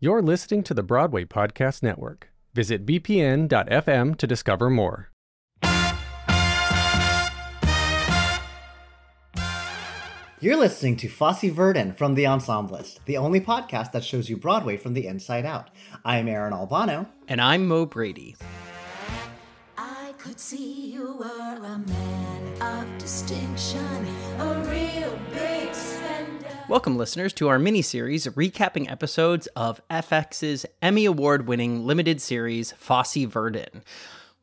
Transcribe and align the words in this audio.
You're 0.00 0.22
listening 0.22 0.62
to 0.62 0.74
the 0.74 0.84
Broadway 0.84 1.24
Podcast 1.24 1.82
Network. 1.82 2.30
Visit 2.54 2.86
bpn.fm 2.86 4.16
to 4.16 4.26
discover 4.28 4.70
more. 4.70 5.10
You're 10.40 10.56
listening 10.56 10.96
to 10.98 11.08
Fosse 11.08 11.50
Verdon 11.50 11.94
from 11.94 12.14
The 12.14 12.22
Ensemblist, 12.26 13.00
the 13.06 13.16
only 13.16 13.40
podcast 13.40 13.90
that 13.90 14.04
shows 14.04 14.30
you 14.30 14.36
Broadway 14.36 14.76
from 14.76 14.94
the 14.94 15.08
inside 15.08 15.44
out. 15.44 15.70
I'm 16.04 16.28
Aaron 16.28 16.52
Albano. 16.52 17.08
And 17.26 17.40
I'm 17.40 17.66
Mo 17.66 17.84
Brady. 17.84 18.36
I 19.76 20.14
could 20.16 20.38
see 20.38 20.92
you 20.92 21.16
were 21.16 21.56
a 21.56 21.78
man 21.78 22.62
of 22.62 22.98
distinction, 22.98 23.97
Welcome, 26.68 26.98
listeners, 26.98 27.32
to 27.34 27.48
our 27.48 27.58
mini 27.58 27.80
series 27.80 28.26
recapping 28.26 28.90
episodes 28.90 29.46
of 29.56 29.80
FX's 29.88 30.66
Emmy 30.82 31.06
Award 31.06 31.48
winning 31.48 31.86
limited 31.86 32.20
series, 32.20 32.72
Fosse 32.72 33.24
Verdon. 33.24 33.82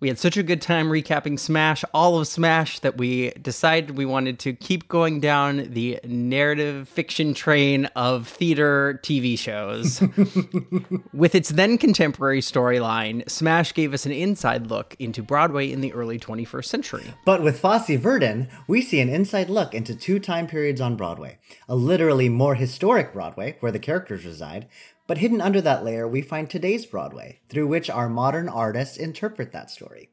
We 0.02 0.09
had 0.09 0.20
such 0.20 0.35
a 0.35 0.44
good 0.44 0.62
time 0.62 0.90
recapping 0.90 1.40
Smash, 1.40 1.85
all 1.94 2.20
of 2.20 2.27
Smash, 2.27 2.80
that 2.80 2.98
we 2.98 3.30
decided 3.41 3.98
we 3.98 4.05
wanted 4.05 4.40
to 4.40 4.52
keep 4.52 4.90
going 4.90 5.21
down 5.21 5.71
the 5.71 6.02
narrative 6.04 6.90
fiction 6.90 7.34
train 7.34 7.85
of 7.95 8.27
theater 8.27 8.99
TV 9.04 9.40
shows. 9.40 10.02
With 11.13 11.34
its 11.34 11.49
then 11.49 11.77
contemporary 11.77 12.41
storyline, 12.41 13.27
Smash 13.30 13.73
gave 13.73 13.94
us 13.94 14.05
an 14.05 14.12
inside 14.12 14.68
look 14.68 14.98
into 14.99 15.23
Broadway 15.23 15.71
in 15.71 15.80
the 15.80 15.94
early 15.94 16.20
21st 16.20 16.66
century. 16.66 17.13
But 17.23 17.41
with 17.41 17.59
Fosse 17.59 17.96
Verdon, 17.96 18.49
we 18.68 18.82
see 18.82 18.99
an 18.99 19.07
inside 19.07 19.49
look 19.49 19.73
into 19.73 19.96
two 19.96 20.20
time 20.20 20.48
periods 20.48 20.82
on 20.82 20.98
Broadway 20.98 21.38
a 21.68 21.76
literally 21.76 22.30
more 22.30 22.55
historic 22.55 23.13
Broadway, 23.13 23.57
where 23.59 23.71
the 23.71 23.80
characters 23.80 24.26
reside, 24.26 24.68
but 25.08 25.20
hidden 25.20 25.41
under 25.41 25.62
that 25.62 25.84
layer, 25.84 26.08
we 26.08 26.22
find 26.22 26.50
today's 26.50 26.86
Broadway, 26.86 27.40
through 27.50 27.68
which 27.68 27.90
our 27.90 28.09
modern 28.09 28.50
artists 28.50 28.98
interpret 28.98 29.52
that 29.52 29.70
story. 29.70 30.10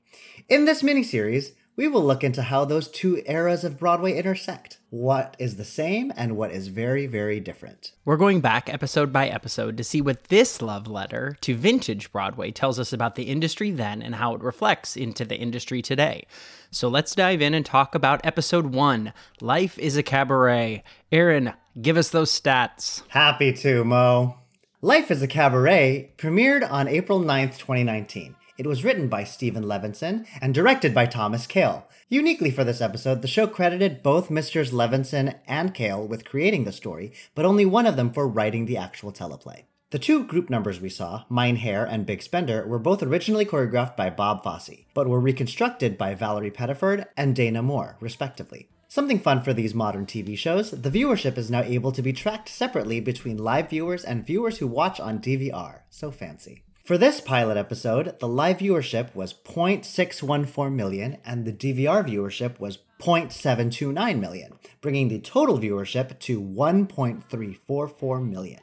In 0.48 0.64
this 0.64 0.82
miniseries, 0.82 1.52
we 1.74 1.88
will 1.88 2.04
look 2.04 2.22
into 2.22 2.42
how 2.42 2.66
those 2.66 2.88
two 2.88 3.22
eras 3.24 3.64
of 3.64 3.78
Broadway 3.78 4.16
intersect, 4.18 4.78
what 4.90 5.34
is 5.38 5.56
the 5.56 5.64
same 5.64 6.12
and 6.16 6.36
what 6.36 6.50
is 6.50 6.68
very, 6.68 7.06
very 7.06 7.40
different. 7.40 7.92
We're 8.04 8.18
going 8.18 8.42
back 8.42 8.68
episode 8.68 9.10
by 9.10 9.28
episode 9.28 9.78
to 9.78 9.84
see 9.84 10.02
what 10.02 10.24
this 10.24 10.60
love 10.60 10.86
letter 10.86 11.38
to 11.40 11.54
vintage 11.54 12.12
Broadway 12.12 12.50
tells 12.50 12.78
us 12.78 12.92
about 12.92 13.14
the 13.14 13.24
industry 13.24 13.70
then 13.70 14.02
and 14.02 14.16
how 14.16 14.34
it 14.34 14.42
reflects 14.42 14.96
into 14.96 15.24
the 15.24 15.36
industry 15.36 15.80
today. 15.80 16.26
So 16.70 16.88
let's 16.88 17.14
dive 17.14 17.40
in 17.40 17.54
and 17.54 17.64
talk 17.64 17.94
about 17.94 18.24
episode 18.24 18.66
one 18.66 19.14
Life 19.40 19.78
is 19.78 19.96
a 19.96 20.02
Cabaret. 20.02 20.84
Aaron, 21.10 21.54
give 21.80 21.96
us 21.96 22.10
those 22.10 22.38
stats. 22.38 23.02
Happy 23.08 23.52
to, 23.54 23.82
Mo. 23.82 24.41
Life 24.84 25.12
is 25.12 25.22
a 25.22 25.28
Cabaret 25.28 26.10
premiered 26.18 26.68
on 26.68 26.88
April 26.88 27.20
9th, 27.20 27.56
2019. 27.56 28.34
It 28.58 28.66
was 28.66 28.82
written 28.82 29.06
by 29.06 29.22
Steven 29.22 29.62
Levenson 29.62 30.26
and 30.40 30.52
directed 30.52 30.92
by 30.92 31.06
Thomas 31.06 31.46
Kail. 31.46 31.86
Uniquely 32.08 32.50
for 32.50 32.64
this 32.64 32.80
episode, 32.80 33.22
the 33.22 33.28
show 33.28 33.46
credited 33.46 34.02
both 34.02 34.28
Misters 34.28 34.72
Levenson 34.72 35.38
and 35.46 35.72
Kail 35.72 36.04
with 36.04 36.24
creating 36.24 36.64
the 36.64 36.72
story, 36.72 37.12
but 37.36 37.44
only 37.44 37.64
one 37.64 37.86
of 37.86 37.94
them 37.94 38.12
for 38.12 38.26
writing 38.26 38.66
the 38.66 38.76
actual 38.76 39.12
teleplay. 39.12 39.66
The 39.90 40.00
two 40.00 40.24
group 40.24 40.50
numbers 40.50 40.80
we 40.80 40.88
saw, 40.88 41.26
Mein 41.30 41.54
Herr 41.54 41.84
and 41.84 42.04
Big 42.04 42.20
Spender, 42.20 42.66
were 42.66 42.80
both 42.80 43.04
originally 43.04 43.46
choreographed 43.46 43.96
by 43.96 44.10
Bob 44.10 44.42
Fosse, 44.42 44.82
but 44.94 45.06
were 45.06 45.20
reconstructed 45.20 45.96
by 45.96 46.16
Valarie 46.16 46.52
Pettiford 46.52 47.06
and 47.16 47.36
Dana 47.36 47.62
Moore, 47.62 47.98
respectively. 48.00 48.68
Something 48.92 49.20
fun 49.20 49.40
for 49.40 49.54
these 49.54 49.74
modern 49.74 50.04
TV 50.04 50.36
shows, 50.36 50.70
the 50.70 50.90
viewership 50.90 51.38
is 51.38 51.50
now 51.50 51.62
able 51.62 51.92
to 51.92 52.02
be 52.02 52.12
tracked 52.12 52.50
separately 52.50 53.00
between 53.00 53.38
live 53.38 53.70
viewers 53.70 54.04
and 54.04 54.26
viewers 54.26 54.58
who 54.58 54.66
watch 54.66 55.00
on 55.00 55.18
DVR. 55.18 55.78
So 55.88 56.10
fancy. 56.10 56.64
For 56.84 56.98
this 56.98 57.18
pilot 57.18 57.56
episode, 57.56 58.18
the 58.18 58.28
live 58.28 58.58
viewership 58.58 59.14
was 59.14 59.32
0.614 59.32 60.74
million 60.74 61.16
and 61.24 61.46
the 61.46 61.54
DVR 61.54 62.06
viewership 62.06 62.60
was 62.60 62.80
0.729 63.00 64.20
million, 64.20 64.52
bringing 64.82 65.08
the 65.08 65.20
total 65.20 65.58
viewership 65.58 66.18
to 66.18 66.42
1.344 66.42 68.28
million. 68.28 68.60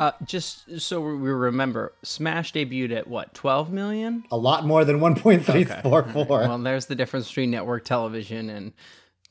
Uh, 0.00 0.12
just 0.26 0.80
so 0.80 1.00
we 1.00 1.30
remember, 1.30 1.94
Smash 2.02 2.52
debuted 2.52 2.94
at 2.94 3.08
what, 3.08 3.32
12 3.32 3.72
million? 3.72 4.24
A 4.30 4.36
lot 4.36 4.66
more 4.66 4.84
than 4.84 5.00
1.344. 5.00 5.84
Okay. 5.84 6.24
Well, 6.28 6.58
there's 6.58 6.86
the 6.86 6.94
difference 6.94 7.28
between 7.28 7.50
network 7.50 7.86
television 7.86 8.50
and 8.50 8.72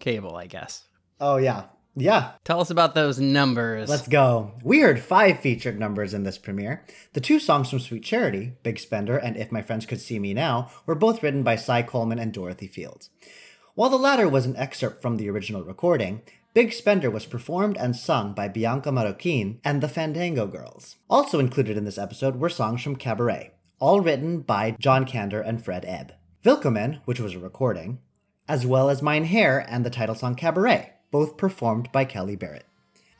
cable, 0.03 0.35
I 0.35 0.47
guess. 0.47 0.83
Oh, 1.19 1.37
yeah. 1.37 1.63
Yeah, 1.95 2.31
Tell 2.43 2.59
us 2.59 2.71
about 2.71 2.95
those 2.95 3.19
numbers. 3.19 3.87
Let's 3.87 4.07
go. 4.07 4.53
We 4.63 4.79
heard 4.79 4.99
five 4.99 5.41
featured 5.41 5.79
numbers 5.79 6.15
in 6.15 6.23
this 6.23 6.39
premiere. 6.39 6.83
The 7.13 7.21
two 7.21 7.39
songs 7.39 7.69
from 7.69 7.79
Sweet 7.79 8.03
Charity, 8.03 8.53
Big 8.63 8.79
Spender 8.79 9.15
and 9.15 9.37
If 9.37 9.51
My 9.51 9.61
Friends 9.61 9.85
Could 9.85 10.01
See 10.01 10.17
Me 10.17 10.33
Now, 10.33 10.71
were 10.87 10.95
both 10.95 11.21
written 11.21 11.43
by 11.43 11.55
Cy 11.55 11.83
Coleman 11.83 12.17
and 12.17 12.33
Dorothy 12.33 12.65
Fields. 12.67 13.11
While 13.75 13.91
the 13.91 13.97
latter 13.97 14.27
was 14.27 14.47
an 14.47 14.55
excerpt 14.55 15.03
from 15.03 15.17
the 15.17 15.29
original 15.29 15.63
recording, 15.63 16.23
Big 16.55 16.73
Spender 16.73 17.11
was 17.11 17.27
performed 17.27 17.77
and 17.77 17.95
sung 17.95 18.33
by 18.33 18.47
Bianca 18.47 18.89
Marroquin 18.89 19.59
and 19.63 19.79
the 19.79 19.87
Fandango 19.87 20.47
Girls. 20.47 20.95
Also 21.11 21.39
included 21.39 21.77
in 21.77 21.85
this 21.85 21.99
episode 21.99 22.37
were 22.37 22.49
songs 22.49 22.81
from 22.81 22.95
Cabaret, 22.95 23.51
all 23.79 24.01
written 24.01 24.39
by 24.39 24.75
John 24.79 25.05
Kander 25.05 25.47
and 25.47 25.63
Fred 25.63 25.85
Ebb. 25.87 26.13
Willkommen, 26.43 27.01
which 27.05 27.19
was 27.19 27.35
a 27.35 27.39
recording, 27.39 27.99
as 28.47 28.65
well 28.65 28.89
as 28.89 29.01
Mein 29.01 29.25
Herr 29.25 29.59
and 29.59 29.85
the 29.85 29.89
title 29.89 30.15
song 30.15 30.35
Cabaret, 30.35 30.93
both 31.11 31.37
performed 31.37 31.91
by 31.91 32.05
Kelli 32.05 32.37
Barrett. 32.37 32.65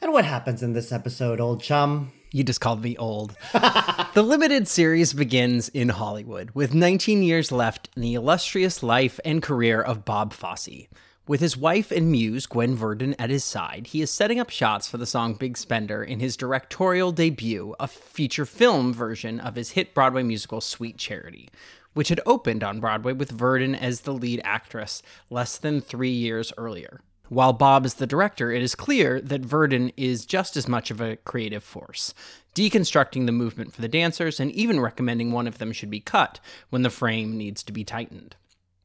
And 0.02 0.12
what 0.12 0.26
happens 0.26 0.62
in 0.62 0.74
this 0.74 0.92
episode, 0.92 1.40
old 1.40 1.62
chum? 1.62 2.12
You 2.32 2.44
just 2.44 2.62
called 2.62 2.84
me 2.84 2.98
old. 2.98 3.36
the 3.54 4.24
limited 4.24 4.68
series 4.68 5.14
begins 5.14 5.70
in 5.70 5.90
Hollywood, 5.90 6.52
with 6.54 6.74
19 6.74 7.24
years 7.24 7.52
left 7.52 7.90
in 7.96 8.02
the 8.02 8.16
illustrious 8.16 8.82
life 8.82 9.20
and 9.24 9.42
career 9.42 9.82
of 9.82 10.04
Bob 10.04 10.34
Fosse. 10.34 10.88
With 11.26 11.40
his 11.40 11.56
wife 11.56 11.90
and 11.90 12.12
muse, 12.12 12.48
Gwen 12.48 12.76
Verdon, 12.76 13.16
at 13.18 13.30
his 13.30 13.46
side, 13.46 13.88
he 13.88 14.02
is 14.02 14.12
setting 14.12 14.42
up 14.42 14.50
shots 14.50 14.90
for 14.90 14.98
the 14.98 15.06
song 15.06 15.36
Big 15.36 15.58
Spender 15.58 16.04
in 16.04 16.20
his 16.20 16.36
directorial 16.36 17.14
debut, 17.14 17.74
a 17.80 17.88
feature 17.88 18.46
film 18.46 18.94
version 18.94 19.40
of 19.40 19.56
his 19.56 19.72
hit 19.72 19.94
Broadway 19.94 20.24
musical 20.24 20.60
Sweet 20.60 20.98
Charity, 20.98 21.48
which 21.94 22.10
had 22.10 22.22
opened 22.26 22.64
on 22.64 22.80
Broadway 22.80 23.14
with 23.14 23.32
Verdon 23.32 23.76
as 23.76 24.02
the 24.02 24.14
lead 24.14 24.42
actress 24.44 25.02
less 25.30 25.58
than 25.58 25.82
three 25.82 26.12
years 26.12 26.52
earlier. 26.58 27.02
While 27.30 27.54
Bob 27.54 27.86
is 27.86 27.96
the 27.96 28.06
director, 28.06 28.52
it 28.52 28.62
is 28.62 28.76
clear 28.76 29.20
that 29.22 29.42
Verdon 29.42 29.92
is 29.96 30.26
just 30.26 30.56
as 30.58 30.68
much 30.68 30.92
of 30.92 31.02
a 31.02 31.16
creative 31.16 31.64
force, 31.64 32.14
deconstructing 32.54 33.26
the 33.26 33.32
movement 33.32 33.74
for 33.74 33.82
the 33.82 33.88
dancers 33.88 34.40
and 34.40 34.52
even 34.52 34.80
recommending 34.80 35.32
one 35.32 35.48
of 35.48 35.58
them 35.58 35.72
should 35.72 35.90
be 35.90 36.00
cut 36.00 36.40
when 36.70 36.84
the 36.84 36.90
frame 36.90 37.38
needs 37.38 37.64
to 37.64 37.72
be 37.72 37.84
tightened. 37.84 38.36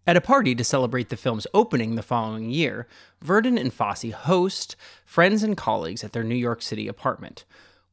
At 0.07 0.17
a 0.17 0.23
party 0.23 0.55
to 0.55 0.65
celebrate 0.65 1.11
the 1.11 1.19
film's 1.19 1.47
opening 1.53 1.95
the 1.95 2.03
following 2.03 2.49
year, 2.49 2.87
Verdon 3.21 3.59
and 3.59 3.71
Fosse 3.71 4.11
host 4.11 4.75
friends 5.05 5.43
and 5.43 5.55
colleagues 5.55 6.03
at 6.03 6.13
their 6.13 6.25
New 6.25 6.35
York 6.35 6.63
City 6.63 6.89
apartment. 6.89 7.45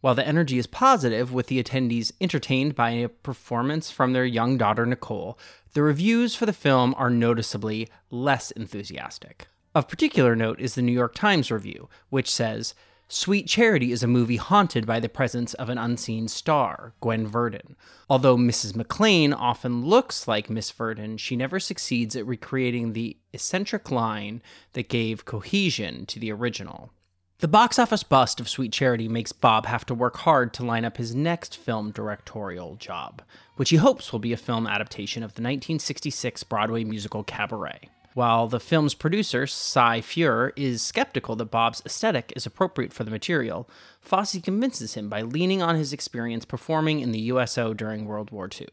While 0.05 0.13
the 0.13 0.27
energy 0.27 0.59
is 0.59 0.67
positive, 0.67 1.33
with 1.33 1.47
the 1.47 1.63
attendees 1.63 2.11
entertained 2.21 2.75
by 2.75 2.91
a 2.91 3.09
performance 3.09 3.89
from 3.89 4.13
their 4.13 4.23
young 4.23 4.55
daughter 4.55 4.85
Nicole, 4.85 5.35
the 5.73 5.81
reviews 5.81 6.35
for 6.35 6.45
the 6.45 6.53
film 6.53 6.93
are 6.95 7.09
noticeably 7.09 7.89
less 8.11 8.51
enthusiastic. 8.51 9.47
Of 9.73 9.87
particular 9.87 10.35
note 10.35 10.59
is 10.59 10.75
the 10.75 10.83
New 10.83 10.91
York 10.91 11.15
Times 11.15 11.49
review, 11.49 11.89
which 12.11 12.29
says, 12.29 12.75
Sweet 13.07 13.47
Charity 13.47 13.91
is 13.91 14.03
a 14.03 14.07
movie 14.07 14.35
haunted 14.35 14.85
by 14.85 14.99
the 14.99 15.09
presence 15.09 15.55
of 15.55 15.69
an 15.69 15.79
unseen 15.79 16.27
star, 16.27 16.93
Gwen 17.01 17.25
Verdon. 17.25 17.75
Although 18.07 18.37
Mrs. 18.37 18.75
McLean 18.75 19.33
often 19.33 19.85
looks 19.85 20.27
like 20.27 20.51
Miss 20.51 20.69
Verdon, 20.69 21.17
she 21.17 21.35
never 21.35 21.59
succeeds 21.59 22.15
at 22.15 22.27
recreating 22.27 22.93
the 22.93 23.17
eccentric 23.33 23.89
line 23.89 24.43
that 24.73 24.87
gave 24.87 25.25
cohesion 25.25 26.05
to 26.05 26.19
the 26.19 26.31
original. 26.31 26.91
The 27.39 27.49
box 27.49 27.77
office 27.77 28.03
bust 28.03 28.39
of 28.39 28.47
Sweet 28.47 28.71
Charity 28.71 29.09
makes 29.09 29.33
Bob 29.33 29.65
have 29.65 29.85
to 29.87 29.93
work 29.93 30.15
hard 30.19 30.53
to 30.53 30.63
line 30.63 30.85
up 30.85 30.95
his 30.95 31.13
next 31.13 31.57
film 31.57 31.91
directorial 31.91 32.77
job, 32.77 33.21
which 33.57 33.71
he 33.71 33.75
hopes 33.75 34.13
will 34.13 34.19
be 34.19 34.31
a 34.31 34.37
film 34.37 34.65
adaptation 34.65 35.21
of 35.21 35.33
the 35.33 35.41
1966 35.41 36.43
Broadway 36.43 36.85
musical 36.85 37.25
Cabaret. 37.25 37.89
While 38.13 38.47
the 38.47 38.61
film's 38.61 38.93
producer, 38.93 39.47
Cy 39.47 39.99
Feuer, 39.99 40.53
is 40.55 40.81
skeptical 40.81 41.35
that 41.35 41.51
Bob's 41.51 41.81
aesthetic 41.85 42.31
is 42.37 42.45
appropriate 42.45 42.93
for 42.93 43.03
the 43.03 43.11
material, 43.11 43.69
Fosse 43.99 44.39
convinces 44.41 44.93
him 44.93 45.09
by 45.09 45.21
leaning 45.21 45.61
on 45.61 45.75
his 45.75 45.91
experience 45.91 46.45
performing 46.45 47.01
in 47.01 47.11
the 47.11 47.19
USO 47.19 47.73
during 47.73 48.05
World 48.05 48.31
War 48.31 48.49
II. 48.49 48.69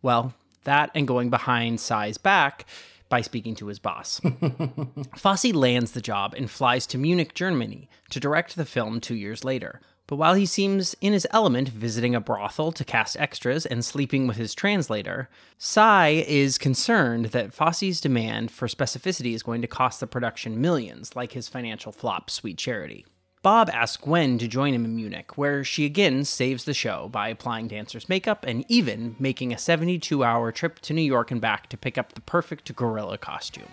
Well, 0.00 0.32
that 0.64 0.90
and 0.94 1.06
going 1.06 1.28
behind 1.28 1.78
Cy's 1.80 2.16
back 2.16 2.64
by 3.08 3.20
speaking 3.20 3.54
to 3.56 3.66
his 3.66 3.78
boss. 3.78 4.20
Fosse 5.16 5.52
lands 5.52 5.92
the 5.92 6.00
job 6.00 6.34
and 6.36 6.50
flies 6.50 6.86
to 6.88 6.98
Munich, 6.98 7.34
Germany 7.34 7.88
to 8.10 8.20
direct 8.20 8.56
the 8.56 8.64
film 8.64 9.00
two 9.00 9.14
years 9.14 9.44
later. 9.44 9.80
But 10.08 10.16
while 10.16 10.34
he 10.34 10.46
seems 10.46 10.96
in 11.02 11.12
his 11.12 11.26
element 11.32 11.68
visiting 11.68 12.14
a 12.14 12.20
brothel 12.20 12.72
to 12.72 12.84
cast 12.84 13.18
extras 13.20 13.66
and 13.66 13.84
sleeping 13.84 14.26
with 14.26 14.38
his 14.38 14.54
translator, 14.54 15.28
Cy 15.58 16.24
is 16.26 16.56
concerned 16.56 17.26
that 17.26 17.52
Fosse's 17.52 18.00
demand 18.00 18.50
for 18.50 18.68
specificity 18.68 19.34
is 19.34 19.42
going 19.42 19.60
to 19.60 19.68
cost 19.68 20.00
the 20.00 20.06
production 20.06 20.62
millions, 20.62 21.14
like 21.14 21.32
his 21.32 21.48
financial 21.48 21.92
flop, 21.92 22.30
Sweet 22.30 22.56
Charity. 22.56 23.04
Bob 23.48 23.70
asks 23.70 23.96
Gwen 23.96 24.36
to 24.36 24.46
join 24.46 24.74
him 24.74 24.84
in 24.84 24.94
Munich, 24.94 25.38
where 25.38 25.64
she 25.64 25.86
again 25.86 26.26
saves 26.26 26.64
the 26.64 26.74
show 26.74 27.08
by 27.08 27.28
applying 27.28 27.66
dancers' 27.66 28.06
makeup 28.06 28.44
and 28.46 28.62
even 28.68 29.16
making 29.18 29.54
a 29.54 29.58
72 29.58 30.22
hour 30.22 30.52
trip 30.52 30.78
to 30.80 30.92
New 30.92 31.00
York 31.00 31.30
and 31.30 31.40
back 31.40 31.66
to 31.70 31.78
pick 31.78 31.96
up 31.96 32.12
the 32.12 32.20
perfect 32.20 32.76
gorilla 32.76 33.16
costume. 33.16 33.72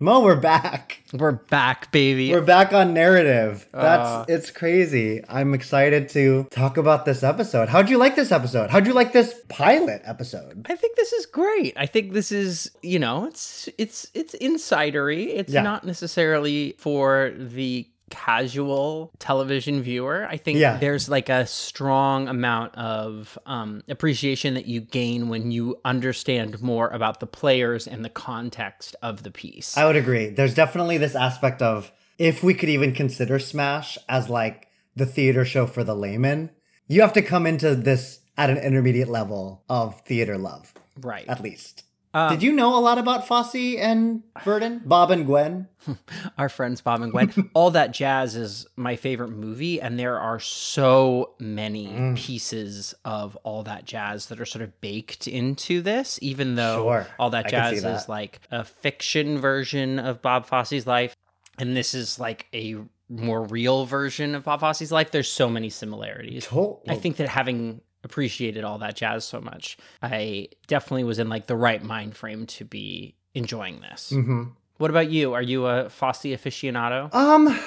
Mo, 0.00 0.20
we're 0.22 0.34
back. 0.36 1.02
We're 1.12 1.30
back, 1.32 1.92
baby. 1.92 2.30
We're 2.32 2.40
back 2.42 2.72
on 2.72 2.92
narrative. 2.92 3.68
That's 3.72 4.08
Uh. 4.08 4.24
it's 4.28 4.50
crazy. 4.50 5.22
I'm 5.28 5.54
excited 5.54 6.08
to 6.10 6.48
talk 6.50 6.76
about 6.76 7.04
this 7.04 7.22
episode. 7.22 7.68
How'd 7.68 7.88
you 7.88 7.96
like 7.96 8.16
this 8.16 8.32
episode? 8.32 8.70
How'd 8.70 8.86
you 8.88 8.92
like 8.92 9.12
this 9.12 9.34
pilot 9.48 10.02
episode? 10.04 10.66
I 10.68 10.74
think 10.74 10.96
this 10.96 11.12
is 11.12 11.26
great. 11.26 11.74
I 11.76 11.86
think 11.86 12.12
this 12.12 12.32
is, 12.32 12.70
you 12.82 12.98
know, 12.98 13.26
it's 13.26 13.68
it's 13.78 14.08
it's 14.14 14.34
insidery. 14.34 15.28
It's 15.28 15.52
Yeah. 15.52 15.62
not 15.62 15.84
necessarily 15.84 16.74
for 16.78 17.32
the 17.36 17.86
casual 18.10 19.12
television 19.18 19.82
viewer. 19.82 20.26
I 20.28 20.36
think 20.36 20.58
Yeah. 20.58 20.76
there's 20.78 21.08
like 21.08 21.28
a 21.28 21.46
strong 21.46 22.28
amount 22.28 22.74
of 22.76 23.38
um, 23.46 23.82
appreciation 23.88 24.54
that 24.54 24.66
you 24.66 24.80
gain 24.80 25.28
when 25.28 25.50
you 25.50 25.78
understand 25.84 26.62
more 26.62 26.88
about 26.88 27.20
the 27.20 27.26
players 27.26 27.86
and 27.86 28.04
the 28.04 28.10
context 28.10 28.96
of 29.02 29.22
the 29.22 29.30
piece. 29.30 29.76
I 29.76 29.86
would 29.86 29.96
agree. 29.96 30.28
There's 30.28 30.54
definitely 30.54 30.98
this 30.98 31.14
aspect 31.14 31.62
of 31.62 31.92
if 32.18 32.42
we 32.42 32.54
could 32.54 32.68
even 32.68 32.92
consider 32.94 33.38
Smash 33.38 33.98
as 34.08 34.28
like 34.28 34.68
the 34.94 35.06
theater 35.06 35.44
show 35.44 35.66
for 35.66 35.82
the 35.82 35.96
layman, 35.96 36.50
you 36.86 37.00
have 37.00 37.12
to 37.14 37.22
come 37.22 37.46
into 37.46 37.74
this 37.74 38.20
at 38.36 38.50
an 38.50 38.58
intermediate 38.58 39.08
level 39.08 39.64
of 39.68 40.00
theater 40.02 40.36
love, 40.38 40.72
right. 41.00 41.24
at 41.28 41.40
least. 41.40 41.84
Um, 42.14 42.30
Did 42.30 42.42
you 42.44 42.52
know 42.52 42.78
a 42.78 42.80
lot 42.80 42.96
about 42.98 43.26
Fosse 43.26 43.76
and 43.76 44.22
Verdon? 44.44 44.80
Bob 44.84 45.10
and 45.10 45.26
Gwen? 45.26 45.66
our 46.38 46.48
friends 46.48 46.80
Bob 46.80 47.02
and 47.02 47.10
Gwen. 47.10 47.50
All 47.54 47.72
that 47.72 47.90
jazz 47.92 48.36
is 48.36 48.66
my 48.76 48.94
favorite 48.96 49.30
movie, 49.30 49.80
and 49.80 49.98
there 49.98 50.18
are 50.20 50.38
so 50.40 51.34
many 51.40 51.88
Mm. 51.88 52.16
pieces 52.16 52.94
of 53.04 53.36
all 53.42 53.64
that 53.64 53.84
jazz 53.84 54.26
that 54.26 54.40
are 54.40 54.46
sort 54.46 54.62
of 54.62 54.80
baked 54.80 55.26
into 55.26 55.82
this. 55.82 56.18
Even 56.22 56.54
though 56.54 56.84
Sure, 56.84 57.06
all 57.18 57.30
that 57.30 57.48
jazz 57.48 57.84
is 57.84 58.08
like 58.08 58.40
a 58.50 58.64
fiction 58.64 59.38
version 59.38 59.98
of 59.98 60.22
Bob 60.22 60.46
Fosse's 60.46 60.86
life, 60.86 61.14
and 61.58 61.76
this 61.76 61.94
is 61.94 62.18
like 62.18 62.46
a 62.54 62.76
more 63.10 63.42
real 63.44 63.84
version 63.84 64.34
of 64.34 64.44
Bob 64.44 64.60
Fosse's 64.60 64.90
life. 64.90 65.10
There's 65.10 65.30
so 65.30 65.48
many 65.50 65.68
similarities. 65.68 66.46
Totally. 66.46 66.80
I 66.88 66.94
think 66.98 67.16
that 67.16 67.28
having 67.28 67.80
appreciated 68.04 68.64
all 68.64 68.78
that 68.78 68.94
jazz 68.96 69.24
so 69.24 69.40
much, 69.40 69.76
I 70.02 70.48
definitely 70.66 71.04
was 71.04 71.18
in 71.18 71.28
like 71.28 71.46
the 71.46 71.56
right 71.56 71.82
mind 71.82 72.16
frame 72.16 72.46
to 72.46 72.64
be 72.64 73.16
enjoying 73.34 73.80
this. 73.80 74.10
hmm 74.10 74.44
What 74.78 74.90
about 74.90 75.10
you? 75.10 75.34
Are 75.34 75.42
you 75.42 75.66
a 75.66 75.88
Fosse 75.90 76.24
aficionado? 76.24 77.12
Um, 77.14 77.58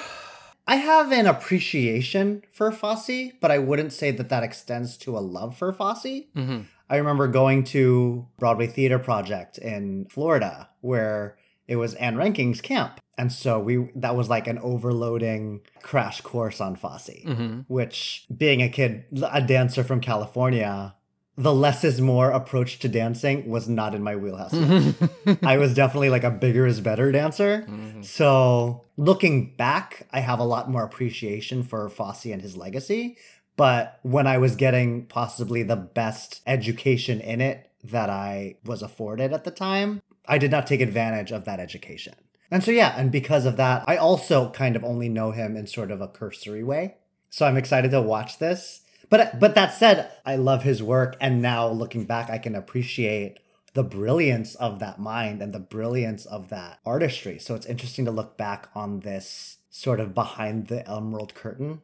I 0.66 0.76
have 0.76 1.12
an 1.12 1.26
appreciation 1.26 2.42
for 2.52 2.70
Fosse, 2.72 3.32
but 3.40 3.50
I 3.50 3.58
wouldn't 3.58 3.92
say 3.92 4.10
that 4.12 4.28
that 4.28 4.42
extends 4.42 4.96
to 4.98 5.16
a 5.16 5.20
love 5.20 5.56
for 5.56 5.72
Fosse. 5.72 6.04
mm-hmm. 6.36 6.60
I 6.90 6.96
remember 6.96 7.28
going 7.28 7.64
to 7.64 8.26
Broadway 8.38 8.66
Theater 8.66 8.98
Project 8.98 9.58
in 9.58 10.06
Florida 10.08 10.70
where 10.80 11.36
it 11.68 11.76
was 11.76 11.94
Ann 11.94 12.16
Reinking's 12.16 12.60
camp. 12.60 13.00
And 13.16 13.32
so 13.32 13.58
we 13.60 13.90
that 13.96 14.16
was 14.16 14.28
like 14.28 14.46
an 14.46 14.58
overloading 14.58 15.60
crash 15.82 16.20
course 16.20 16.60
on 16.60 16.76
Fosse, 16.76 17.10
Mm-hmm. 17.24 17.60
which 17.68 18.24
being 18.36 18.62
a 18.62 18.68
kid, 18.68 19.04
a 19.30 19.42
dancer 19.42 19.82
from 19.84 20.00
California, 20.00 20.94
the 21.36 21.52
less 21.54 21.84
is 21.84 22.00
more 22.00 22.30
approach 22.30 22.78
to 22.80 22.88
dancing 22.88 23.48
was 23.48 23.68
not 23.68 23.94
in 23.94 24.02
my 24.02 24.16
wheelhouse. 24.16 24.54
I 25.42 25.56
was 25.56 25.74
definitely 25.74 26.10
like 26.10 26.24
a 26.24 26.30
bigger 26.30 26.66
is 26.66 26.80
better 26.80 27.12
dancer. 27.12 27.66
So 28.02 28.84
looking 28.96 29.54
back, 29.56 30.06
I 30.12 30.20
have 30.20 30.38
a 30.40 30.44
lot 30.44 30.70
more 30.70 30.84
appreciation 30.84 31.62
for 31.62 31.88
Fosse 31.88 32.26
and 32.26 32.42
his 32.42 32.56
legacy. 32.56 33.16
But 33.56 33.98
when 34.02 34.26
I 34.28 34.38
was 34.38 34.54
getting 34.54 35.06
possibly 35.06 35.62
the 35.64 35.76
best 35.76 36.40
education 36.46 37.20
in 37.20 37.40
it 37.40 37.68
that 37.84 38.08
I 38.10 38.56
was 38.64 38.82
afforded 38.82 39.32
at 39.32 39.42
the 39.44 39.50
time, 39.50 40.00
I 40.28 40.38
did 40.38 40.50
not 40.50 40.66
take 40.66 40.80
advantage 40.80 41.32
of 41.32 41.44
that 41.46 41.58
education. 41.58 42.14
And 42.50 42.62
so, 42.62 42.70
yeah, 42.70 42.94
and 42.96 43.10
because 43.10 43.44
of 43.44 43.56
that, 43.56 43.84
I 43.86 43.96
also 43.96 44.50
kind 44.50 44.76
of 44.76 44.84
only 44.84 45.08
know 45.08 45.32
him 45.32 45.56
in 45.56 45.66
sort 45.66 45.90
of 45.90 46.00
a 46.00 46.08
cursory 46.08 46.62
way. 46.62 46.96
So 47.30 47.46
I'm 47.46 47.56
excited 47.56 47.90
to 47.90 48.00
watch 48.00 48.38
this. 48.38 48.82
But 49.10 49.40
but 49.40 49.54
that 49.54 49.74
said, 49.74 50.10
I 50.24 50.36
love 50.36 50.62
his 50.62 50.82
work, 50.82 51.16
and 51.20 51.40
now 51.40 51.68
looking 51.68 52.04
back, 52.04 52.28
I 52.28 52.38
can 52.38 52.54
appreciate 52.54 53.38
the 53.74 53.82
brilliance 53.82 54.54
of 54.56 54.80
that 54.80 54.98
mind 54.98 55.40
and 55.40 55.52
the 55.52 55.58
brilliance 55.58 56.26
of 56.26 56.48
that 56.48 56.80
artistry. 56.84 57.38
So 57.38 57.54
it's 57.54 57.66
interesting 57.66 58.04
to 58.06 58.10
look 58.10 58.36
back 58.36 58.68
on 58.74 59.00
this 59.00 59.58
sort 59.70 60.00
of 60.00 60.14
behind 60.14 60.68
the 60.68 60.88
emerald 60.90 61.34
curtain. 61.34 61.82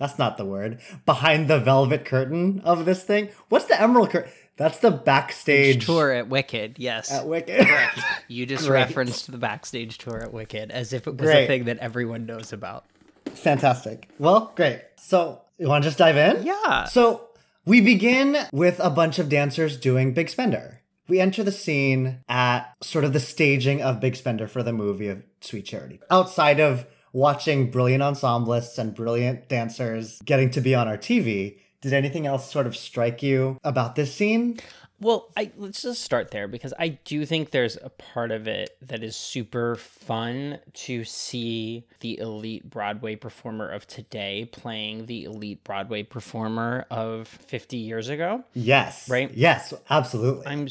That's 0.00 0.18
not 0.18 0.38
the 0.38 0.46
word. 0.46 0.80
Behind 1.04 1.46
the 1.46 1.60
velvet 1.60 2.06
curtain 2.06 2.62
of 2.64 2.86
this 2.86 3.04
thing. 3.04 3.28
What's 3.50 3.66
the 3.66 3.80
emerald 3.80 4.10
curtain? 4.10 4.32
That's 4.56 4.78
the 4.78 4.90
backstage 4.90 5.84
tour 5.84 6.10
at 6.10 6.28
Wicked. 6.28 6.78
Yes, 6.78 7.12
at 7.12 7.26
Wicked. 7.28 7.66
you 8.28 8.46
just 8.46 8.66
Great. 8.66 8.80
referenced 8.86 9.30
the 9.30 9.36
backstage 9.38 9.98
tour 9.98 10.22
at 10.22 10.32
Wicked 10.32 10.70
as 10.70 10.94
if 10.94 11.06
it 11.06 11.18
was 11.18 11.26
Great. 11.28 11.44
a 11.44 11.46
thing 11.46 11.64
that 11.64 11.78
everyone 11.78 12.24
knows 12.24 12.52
about. 12.54 12.86
Fantastic. 13.26 14.08
Well, 14.18 14.52
great. 14.56 14.80
So, 14.96 15.42
you 15.58 15.68
want 15.68 15.84
to 15.84 15.88
just 15.88 15.98
dive 15.98 16.16
in? 16.16 16.44
Yeah. 16.44 16.84
So, 16.84 17.28
we 17.66 17.82
begin 17.82 18.38
with 18.52 18.80
a 18.80 18.90
bunch 18.90 19.18
of 19.18 19.28
dancers 19.28 19.76
doing 19.76 20.14
Big 20.14 20.30
Spender. 20.30 20.80
We 21.08 21.20
enter 21.20 21.42
the 21.42 21.52
scene 21.52 22.20
at 22.28 22.72
sort 22.82 23.04
of 23.04 23.12
the 23.12 23.20
staging 23.20 23.82
of 23.82 24.00
Big 24.00 24.16
Spender 24.16 24.48
for 24.48 24.62
the 24.62 24.72
movie 24.72 25.08
of 25.08 25.22
Sweet 25.42 25.66
Charity. 25.66 26.00
Outside 26.10 26.58
of 26.58 26.86
watching 27.12 27.70
brilliant 27.70 28.02
ensemblists 28.02 28.78
and 28.78 28.94
brilliant 28.94 29.48
dancers 29.48 30.20
getting 30.24 30.50
to 30.50 30.60
be 30.60 30.74
on 30.74 30.88
our 30.88 30.98
TV, 30.98 31.58
did 31.80 31.92
anything 31.92 32.26
else 32.26 32.50
sort 32.50 32.66
of 32.66 32.76
strike 32.76 33.22
you 33.22 33.58
about 33.64 33.94
this 33.94 34.14
scene? 34.14 34.58
Well, 35.00 35.30
I 35.34 35.50
let's 35.56 35.80
just 35.80 36.02
start 36.02 36.30
there 36.30 36.46
because 36.46 36.74
I 36.78 36.88
do 36.88 37.24
think 37.24 37.52
there's 37.52 37.78
a 37.82 37.88
part 37.88 38.30
of 38.30 38.46
it 38.46 38.76
that 38.82 39.02
is 39.02 39.16
super 39.16 39.76
fun 39.76 40.58
to 40.74 41.04
see 41.04 41.86
the 42.00 42.18
elite 42.18 42.68
Broadway 42.68 43.16
performer 43.16 43.66
of 43.66 43.86
today 43.86 44.46
playing 44.52 45.06
the 45.06 45.24
elite 45.24 45.64
Broadway 45.64 46.02
performer 46.02 46.84
of 46.90 47.28
50 47.28 47.78
years 47.78 48.10
ago. 48.10 48.44
Yes. 48.52 49.08
Right? 49.08 49.32
Yes, 49.32 49.72
absolutely. 49.88 50.46
I'm 50.46 50.68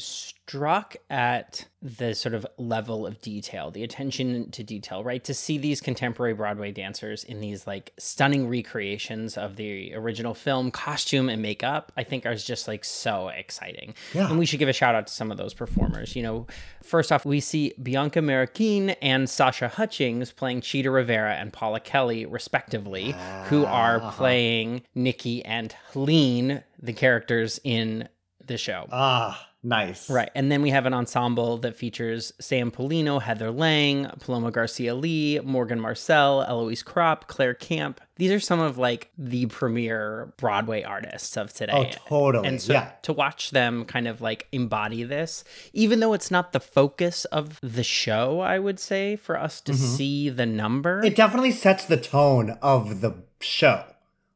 struck 0.50 0.96
at 1.08 1.64
the 1.80 2.12
sort 2.12 2.34
of 2.34 2.44
level 2.58 3.06
of 3.06 3.20
detail, 3.20 3.70
the 3.70 3.84
attention 3.84 4.50
to 4.50 4.64
detail, 4.64 5.04
right? 5.04 5.22
To 5.24 5.32
see 5.32 5.58
these 5.58 5.80
contemporary 5.80 6.34
Broadway 6.34 6.72
dancers 6.72 7.22
in 7.22 7.38
these 7.40 7.68
like 7.68 7.92
stunning 7.98 8.48
recreations 8.48 9.38
of 9.38 9.54
the 9.54 9.94
original 9.94 10.34
film, 10.34 10.72
costume 10.72 11.28
and 11.28 11.40
makeup, 11.40 11.92
I 11.96 12.02
think 12.02 12.26
is 12.26 12.44
just 12.44 12.66
like 12.66 12.84
so 12.84 13.28
exciting. 13.28 13.94
Yeah. 14.12 14.28
And 14.28 14.40
we 14.40 14.44
should 14.44 14.58
give 14.58 14.68
a 14.68 14.72
shout 14.72 14.96
out 14.96 15.06
to 15.06 15.12
some 15.12 15.30
of 15.30 15.38
those 15.38 15.54
performers. 15.54 16.16
You 16.16 16.24
know, 16.24 16.46
first 16.82 17.12
off, 17.12 17.24
we 17.24 17.38
see 17.38 17.72
Bianca 17.80 18.18
Marroquin 18.18 18.96
and 19.00 19.30
Sasha 19.30 19.68
Hutchings 19.68 20.32
playing 20.32 20.62
Chita 20.62 20.90
Rivera 20.90 21.34
and 21.34 21.52
Paula 21.52 21.78
Kelly, 21.78 22.26
respectively, 22.26 23.14
who 23.44 23.64
are 23.66 24.00
playing 24.12 24.82
Nikki 24.96 25.44
and 25.44 25.76
Helene, 25.92 26.64
the 26.82 26.92
characters 26.92 27.60
in 27.62 28.08
the 28.44 28.58
show. 28.58 28.88
Ah, 28.90 29.46
nice. 29.62 30.08
Right. 30.08 30.30
And 30.34 30.50
then 30.50 30.62
we 30.62 30.70
have 30.70 30.86
an 30.86 30.94
ensemble 30.94 31.58
that 31.58 31.76
features 31.76 32.32
Sam 32.40 32.70
Polino, 32.70 33.20
Heather 33.20 33.50
Lang, 33.50 34.06
Paloma 34.20 34.50
Garcia 34.50 34.94
Lee, 34.94 35.40
Morgan 35.40 35.80
Marcell, 35.80 36.42
Eloise 36.42 36.82
Kropp, 36.82 37.26
Claire 37.26 37.54
Camp. 37.54 38.00
These 38.16 38.32
are 38.32 38.40
some 38.40 38.60
of 38.60 38.78
like 38.78 39.10
the 39.16 39.46
premier 39.46 40.32
Broadway 40.36 40.82
artists 40.82 41.36
of 41.36 41.52
today. 41.52 41.72
Oh, 41.72 42.08
totally. 42.08 42.48
And 42.48 42.60
so 42.60 42.74
yeah. 42.74 42.92
to 43.02 43.12
watch 43.12 43.50
them 43.50 43.84
kind 43.84 44.06
of 44.06 44.20
like 44.20 44.46
embody 44.52 45.04
this, 45.04 45.44
even 45.72 46.00
though 46.00 46.12
it's 46.12 46.30
not 46.30 46.52
the 46.52 46.60
focus 46.60 47.24
of 47.26 47.58
the 47.62 47.84
show, 47.84 48.40
I 48.40 48.58
would 48.58 48.78
say, 48.78 49.16
for 49.16 49.38
us 49.38 49.60
to 49.62 49.74
see 49.74 50.28
the 50.28 50.46
number. 50.46 50.98
Mm-hmm. 50.98 51.06
It 51.06 51.16
definitely 51.16 51.52
sets 51.52 51.84
the 51.84 51.96
tone 51.96 52.58
of 52.62 53.00
the 53.00 53.14
show. 53.40 53.84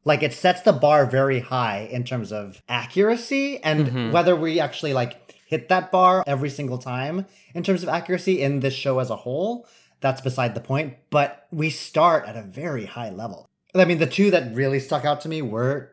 Like 0.05 0.21
it 0.23 0.33
sets 0.33 0.61
the 0.61 0.71
bar 0.73 1.05
very 1.05 1.39
high 1.39 1.89
in 1.91 2.03
terms 2.03 2.31
of 2.31 2.61
accuracy 2.69 3.61
and 3.63 3.87
Mhm. 3.87 4.11
whether 4.11 4.35
we 4.35 4.59
actually 4.59 4.93
like 4.93 5.17
hit 5.47 5.67
that 5.69 5.91
bar 5.91 6.23
every 6.27 6.49
single 6.49 6.77
time 6.77 7.25
in 7.53 7.63
terms 7.63 7.81
of 7.83 7.89
accuracy 7.89 8.41
in 8.41 8.59
this 8.59 8.73
show 8.73 8.99
as 8.99 9.09
a 9.09 9.15
whole, 9.17 9.67
that's 10.01 10.21
beside 10.21 10.53
the 10.55 10.61
point, 10.61 10.93
but 11.09 11.47
we 11.51 11.69
start 11.69 12.27
at 12.27 12.35
a 12.35 12.41
very 12.43 12.85
high 12.85 13.09
level. 13.09 13.47
I 13.73 13.85
mean, 13.85 13.97
the 13.97 14.05
two 14.07 14.29
that 14.31 14.53
really 14.55 14.79
stuck 14.79 15.05
out 15.05 15.21
to 15.21 15.29
me 15.29 15.41
were 15.41 15.91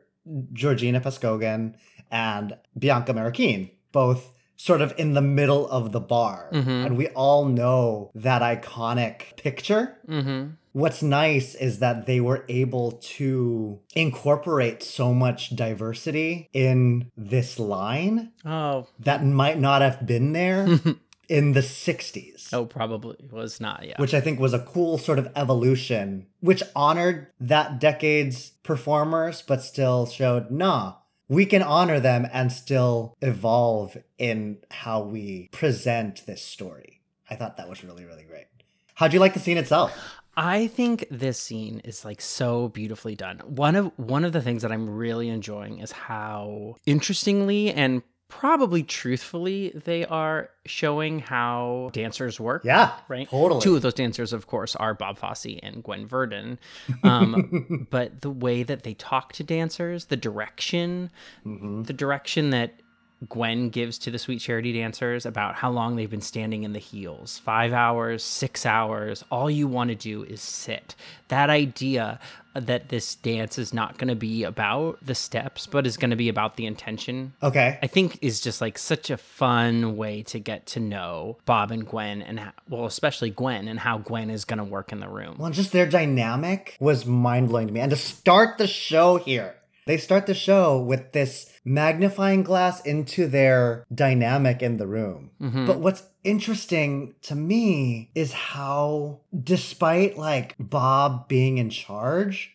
Georgina 0.52 1.00
Pazcoguin 1.00 1.74
and 2.10 2.56
Bianca 2.78 3.12
Marroquin, 3.14 3.70
both 3.92 4.32
sort 4.56 4.80
of 4.80 4.94
in 4.96 5.14
the 5.14 5.20
middle 5.22 5.68
of 5.70 5.90
the 5.92 6.00
bar. 6.00 6.48
Mhm. 6.52 6.86
And 6.86 6.96
we 6.96 7.08
all 7.08 7.44
know 7.46 8.10
that 8.14 8.42
iconic 8.42 9.36
picture. 9.36 9.96
mm-hmm. 10.08 10.50
What's 10.72 11.02
nice 11.02 11.54
is 11.54 11.80
that 11.80 12.06
they 12.06 12.20
were 12.20 12.44
able 12.48 12.92
to 13.18 13.80
incorporate 13.94 14.82
so 14.82 15.12
much 15.12 15.54
diversity 15.54 16.48
in 16.52 17.10
this 17.16 17.58
line 17.58 18.32
Oh. 18.44 18.86
that 18.98 19.24
might 19.24 19.58
not 19.58 19.82
have 19.82 20.06
been 20.06 20.32
there 20.32 20.66
in 21.28 21.52
the 21.52 21.60
60s. 21.60 22.52
Oh, 22.52 22.64
probably 22.66 23.16
was 23.30 23.60
not. 23.60 23.86
Yeah. 23.86 23.96
Which 23.98 24.14
I 24.14 24.20
think 24.20 24.40
was 24.40 24.54
a 24.54 24.58
cool 24.60 24.98
sort 24.98 25.18
of 25.18 25.30
evolution, 25.36 26.26
which 26.40 26.62
honored 26.74 27.28
that 27.40 27.78
decade's 27.78 28.50
performers, 28.62 29.42
but 29.42 29.62
still 29.62 30.06
showed, 30.06 30.50
nah, 30.50 30.94
we 31.28 31.46
can 31.46 31.62
honor 31.62 32.00
them 32.00 32.26
and 32.32 32.50
still 32.52 33.14
evolve 33.22 33.96
in 34.18 34.58
how 34.70 35.02
we 35.02 35.48
present 35.52 36.24
this 36.26 36.42
story. 36.42 37.00
I 37.30 37.34
thought 37.36 37.56
that 37.56 37.68
was 37.68 37.84
really, 37.84 38.04
really 38.04 38.24
great. 38.24 38.46
How'd 38.94 39.12
you 39.14 39.20
like 39.20 39.32
the 39.34 39.40
scene 39.40 39.56
itself? 39.56 39.92
I 40.36 40.66
think 40.66 41.06
this 41.10 41.38
scene 41.38 41.80
is 41.84 42.04
like 42.04 42.20
so 42.20 42.68
beautifully 42.68 43.14
done. 43.14 43.38
One 43.40 43.76
of 43.76 43.92
one 43.96 44.24
of 44.24 44.32
the 44.32 44.40
things 44.40 44.62
that 44.62 44.72
I'm 44.72 44.88
really 44.88 45.28
enjoying 45.28 45.78
is 45.78 45.92
how 45.92 46.76
interestingly 46.86 47.70
and 47.72 48.02
probably 48.32 48.82
truthfully 48.82 49.70
they 49.84 50.06
are 50.06 50.48
showing 50.64 51.18
how 51.18 51.90
dancers 51.92 52.40
work. 52.40 52.64
Yeah, 52.64 52.92
right. 53.06 53.28
totally. 53.28 53.60
Two 53.60 53.76
of 53.76 53.82
those 53.82 53.92
dancers, 53.92 54.32
of 54.32 54.46
course, 54.46 54.74
are 54.76 54.94
Bob 54.94 55.18
Fosse 55.18 55.58
and 55.62 55.82
Gwen 55.82 56.06
Verdon. 56.06 56.58
Um, 57.02 57.86
but 57.90 58.22
the 58.22 58.30
way 58.30 58.62
that 58.62 58.84
they 58.84 58.94
talk 58.94 59.34
to 59.34 59.44
dancers, 59.44 60.06
the 60.06 60.16
direction, 60.16 61.10
the 61.44 61.92
direction 61.92 62.50
that 62.50 62.80
Gwen 63.28 63.68
gives 63.68 63.98
to 63.98 64.10
the 64.10 64.18
Sweet 64.18 64.40
Charity 64.40 64.72
dancers 64.72 65.26
about 65.26 65.54
how 65.54 65.70
long 65.70 65.96
they've 65.96 66.10
been 66.10 66.20
standing 66.20 66.62
in 66.64 66.72
the 66.72 66.78
heels 66.78 67.38
five 67.38 67.72
hours, 67.72 68.22
six 68.22 68.66
hours. 68.66 69.24
All 69.30 69.50
you 69.50 69.68
want 69.68 69.88
to 69.88 69.94
do 69.94 70.24
is 70.24 70.40
sit. 70.40 70.94
That 71.28 71.50
idea 71.50 72.18
that 72.54 72.90
this 72.90 73.14
dance 73.14 73.58
is 73.58 73.72
not 73.72 73.96
going 73.96 74.08
to 74.08 74.14
be 74.14 74.44
about 74.44 74.98
the 75.00 75.14
steps, 75.14 75.66
but 75.66 75.86
is 75.86 75.96
going 75.96 76.10
to 76.10 76.16
be 76.16 76.28
about 76.28 76.56
the 76.56 76.66
intention. 76.66 77.32
Okay. 77.42 77.78
I 77.82 77.86
think 77.86 78.18
is 78.20 78.40
just 78.40 78.60
like 78.60 78.76
such 78.76 79.08
a 79.08 79.16
fun 79.16 79.96
way 79.96 80.22
to 80.24 80.38
get 80.38 80.66
to 80.66 80.80
know 80.80 81.38
Bob 81.46 81.70
and 81.70 81.86
Gwen, 81.86 82.20
and 82.20 82.40
how, 82.40 82.52
well, 82.68 82.84
especially 82.84 83.30
Gwen, 83.30 83.68
and 83.68 83.78
how 83.78 83.98
Gwen 83.98 84.28
is 84.28 84.44
going 84.44 84.58
to 84.58 84.64
work 84.64 84.92
in 84.92 85.00
the 85.00 85.08
room. 85.08 85.36
Well, 85.38 85.50
just 85.50 85.72
their 85.72 85.86
dynamic 85.86 86.76
was 86.78 87.06
mind 87.06 87.48
blowing 87.48 87.68
to 87.68 87.72
me. 87.72 87.80
And 87.80 87.90
to 87.90 87.96
start 87.96 88.58
the 88.58 88.66
show 88.66 89.16
here, 89.16 89.54
they 89.86 89.96
start 89.96 90.26
the 90.26 90.34
show 90.34 90.80
with 90.80 91.12
this 91.12 91.50
magnifying 91.64 92.42
glass 92.42 92.80
into 92.82 93.26
their 93.26 93.84
dynamic 93.94 94.62
in 94.62 94.76
the 94.76 94.86
room. 94.86 95.30
Mhm. 95.40 95.66
But 95.66 95.80
what's 95.80 96.04
interesting 96.24 97.14
to 97.22 97.34
me 97.34 98.10
is 98.14 98.32
how, 98.32 99.20
despite 99.42 100.16
like 100.18 100.54
Bob 100.58 101.28
being 101.28 101.58
in 101.58 101.70
charge, 101.70 102.50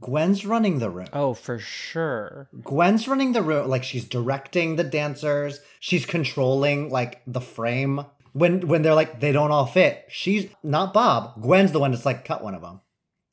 Gwen's 0.00 0.44
running 0.44 0.80
the 0.80 0.90
room. 0.90 1.06
Oh, 1.12 1.32
for 1.34 1.58
sure. 1.58 2.48
Gwen's 2.62 3.08
running 3.08 3.32
the 3.32 3.42
room, 3.42 3.68
like 3.68 3.84
she's 3.84 4.04
directing 4.04 4.76
the 4.76 4.84
dancers, 4.84 5.60
she's 5.80 6.04
controlling 6.04 6.90
like 6.90 7.22
the 7.26 7.40
frame. 7.40 8.04
When 8.32 8.66
when 8.66 8.82
they're 8.82 8.94
like 8.94 9.20
they 9.20 9.30
don't 9.32 9.52
all 9.52 9.64
fit, 9.66 10.04
she's 10.08 10.48
not 10.62 10.92
Bob. 10.92 11.40
Gwen's 11.40 11.72
the 11.72 11.78
one 11.80 11.92
that's 11.92 12.04
like 12.04 12.24
cut 12.24 12.42
one 12.42 12.54
of 12.54 12.62
them. 12.62 12.80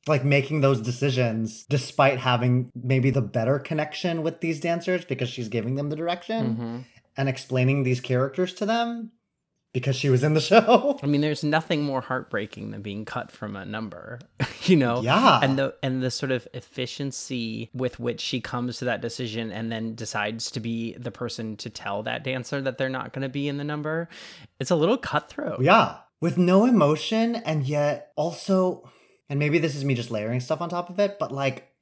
Like 0.06 0.24
making 0.24 0.62
those 0.62 0.80
decisions 0.80 1.64
despite 1.68 2.18
having 2.18 2.70
maybe 2.74 3.10
the 3.10 3.22
better 3.22 3.58
connection 3.60 4.22
with 4.22 4.40
these 4.40 4.58
dancers 4.60 5.04
because 5.04 5.28
she's 5.28 5.48
giving 5.48 5.76
them 5.76 5.90
the 5.90 5.96
direction 5.96 6.56
Mhm. 6.56 6.84
and 7.16 7.28
explaining 7.28 7.84
these 7.84 8.00
characters 8.00 8.52
to 8.54 8.66
them 8.66 9.12
because 9.72 9.94
she 9.94 10.10
was 10.10 10.24
in 10.24 10.34
the 10.34 10.40
show. 10.50 10.98
I 11.02 11.06
mean, 11.06 11.20
there's 11.20 11.44
nothing 11.44 11.82
more 11.84 12.00
heartbreaking 12.00 12.72
than 12.72 12.82
being 12.82 13.04
cut 13.04 13.30
from 13.30 13.54
a 13.54 13.64
number, 13.64 14.18
you 14.64 14.76
know? 14.76 15.02
Yeah. 15.02 15.38
And 15.40 15.56
the 15.56 15.74
and 15.84 16.02
the 16.02 16.10
sort 16.10 16.32
of 16.32 16.48
efficiency 16.52 17.70
with 17.72 17.98
which 18.00 18.20
she 18.20 18.40
comes 18.40 18.78
to 18.78 18.84
that 18.86 19.00
decision 19.00 19.50
and 19.52 19.70
then 19.70 19.94
decides 19.94 20.50
to 20.50 20.60
be 20.60 20.94
the 20.98 21.10
person 21.10 21.56
to 21.58 21.70
tell 21.70 22.02
that 22.02 22.24
dancer 22.24 22.60
that 22.60 22.76
they're 22.76 22.88
not 22.88 23.12
going 23.12 23.22
to 23.22 23.28
be 23.28 23.48
in 23.48 23.56
the 23.56 23.64
number. 23.64 24.08
It's 24.58 24.70
a 24.70 24.76
little 24.76 24.98
cutthroat. 24.98 25.62
Yeah. 25.62 25.98
With 26.20 26.38
no 26.38 26.64
emotion 26.64 27.36
and 27.36 27.64
yet 27.64 28.12
also 28.16 28.88
and 29.32 29.38
maybe 29.38 29.56
this 29.56 29.74
is 29.74 29.82
me 29.82 29.94
just 29.94 30.10
layering 30.10 30.40
stuff 30.40 30.60
on 30.60 30.68
top 30.68 30.90
of 30.90 30.98
it, 30.98 31.18
but 31.18 31.32
like 31.32 31.72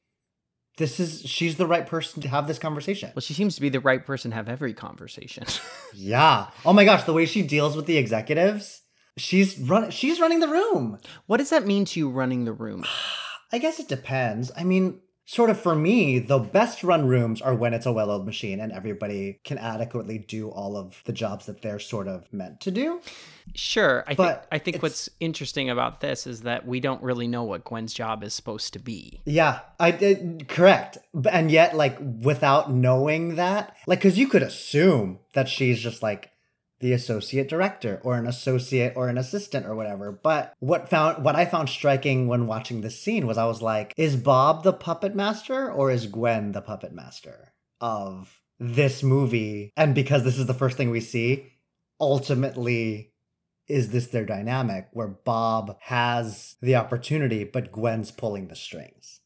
this 0.77 1.01
is 1.01 1.23
she's 1.23 1.57
the 1.57 1.67
right 1.67 1.85
person 1.85 2.23
to 2.23 2.29
have 2.29 2.47
this 2.47 2.61
conversation. 2.61 3.11
Well, 3.13 3.23
she 3.23 3.35
seems 3.35 3.57
to 3.57 3.61
be 3.61 3.71
the 3.71 3.81
right 3.81 4.07
person 4.07 4.31
to 4.31 4.37
have 4.37 4.49
every 4.49 4.73
conversation. 4.73 5.45
Yeah. 5.93 6.47
Oh 6.65 6.73
my 6.73 6.85
gosh, 6.85 7.03
the 7.03 7.13
way 7.13 7.27
she 7.27 7.43
deals 7.43 7.75
with 7.75 7.87
the 7.87 7.99
executives, 7.99 8.83
she's 9.17 9.59
run 9.59 9.91
she's 9.91 10.21
running 10.21 10.39
the 10.39 10.47
room. 10.47 11.01
what 11.27 11.39
does 11.39 11.51
that 11.51 11.67
mean 11.67 11.85
to 11.87 11.99
you 11.99 12.09
running 12.09 12.45
the 12.45 12.53
room? 12.53 12.85
I 13.53 13.59
guess 13.59 13.81
it 13.81 13.89
depends. 13.89 14.53
I 14.57 14.63
mean, 14.63 15.01
sort 15.25 15.51
of 15.51 15.61
for 15.61 15.75
me, 15.77 16.19
the 16.19 16.39
best 16.39 16.83
run 16.83 17.07
rooms 17.07 17.41
are 17.41 17.55
when 17.55 17.73
it's 17.75 17.87
a 17.87 17.93
well 17.93 18.11
oiled 18.11 18.27
machine 18.27 18.59
and 18.61 18.73
everybody 18.73 19.41
can 19.45 19.59
adequately 19.59 20.19
do 20.19 20.49
all 20.51 20.77
of 20.77 21.03
the 21.05 21.13
jobs 21.13 21.47
that 21.47 21.63
they're 21.63 21.79
sort 21.79 22.09
of 22.09 22.33
meant 22.33 22.61
to 22.61 22.71
do. 22.71 23.01
Sure. 23.55 24.05
I 24.07 24.15
think 24.15 24.39
I 24.53 24.59
think 24.59 24.83
what's 24.83 25.09
interesting 25.21 25.71
about 25.71 26.01
this 26.01 26.27
is 26.27 26.43
that 26.43 26.67
we 26.67 26.81
don't 26.81 27.03
really 27.03 27.27
know 27.29 27.43
what 27.45 27.65
Gwen's 27.65 27.93
job 27.95 28.23
is 28.23 28.35
supposed 28.35 28.73
to 28.75 28.79
be. 28.79 29.21
Yeah, 29.25 29.61
I 29.79 29.91
did 29.91 30.49
correct. 30.49 30.99
B- 31.21 31.31
And 31.31 31.51
yet, 31.51 31.77
like, 31.77 31.99
without 32.01 32.71
knowing 32.73 33.37
that, 33.37 33.75
like, 33.87 33.99
because 34.01 34.19
you 34.19 34.29
could 34.29 34.43
assume 34.43 35.19
that 35.35 35.49
she's 35.49 35.81
just 35.81 36.03
like 36.03 36.31
the 36.81 36.93
associate 36.93 37.49
director 37.49 38.01
or 38.03 38.17
an 38.17 38.27
associate 38.27 38.95
or 38.97 39.09
an 39.09 39.19
assistant 39.19 39.67
or 39.67 39.75
whatever. 39.75 40.11
But 40.11 40.55
what 40.59 40.89
found 40.89 41.23
what 41.23 41.37
I 41.37 41.45
found 41.45 41.69
striking 41.69 42.27
when 42.27 42.47
watching 42.47 42.81
this 42.81 43.01
scene 43.01 43.27
was 43.27 43.39
I 43.39 43.47
was 43.47 43.63
like, 43.63 43.95
is 43.97 44.17
Bob 44.17 44.65
the 44.65 44.73
puppet 44.73 45.15
master 45.15 45.71
or 45.71 45.91
is 45.91 46.07
Gwen 46.07 46.53
the 46.53 46.63
puppet 46.63 46.93
master 46.93 47.53
of 47.81 48.41
this 48.59 49.03
movie? 49.03 49.73
And 49.77 49.95
because 49.95 50.25
this 50.25 50.39
is 50.39 50.47
the 50.47 50.55
first 50.55 50.77
thing 50.77 50.91
we 50.91 51.01
see, 51.01 51.53
ultimately 52.01 53.13
is 53.69 53.91
this 53.91 54.09
their 54.09 54.25
dynamic 54.25 54.89
where 54.93 55.07
Bob 55.07 55.77
has 55.83 56.57
the 56.61 56.75
opportunity, 56.75 57.45
but 57.45 57.71
Gwen's 57.71 58.11
pulling 58.11 58.49
the 58.49 58.57
strings? 58.57 59.21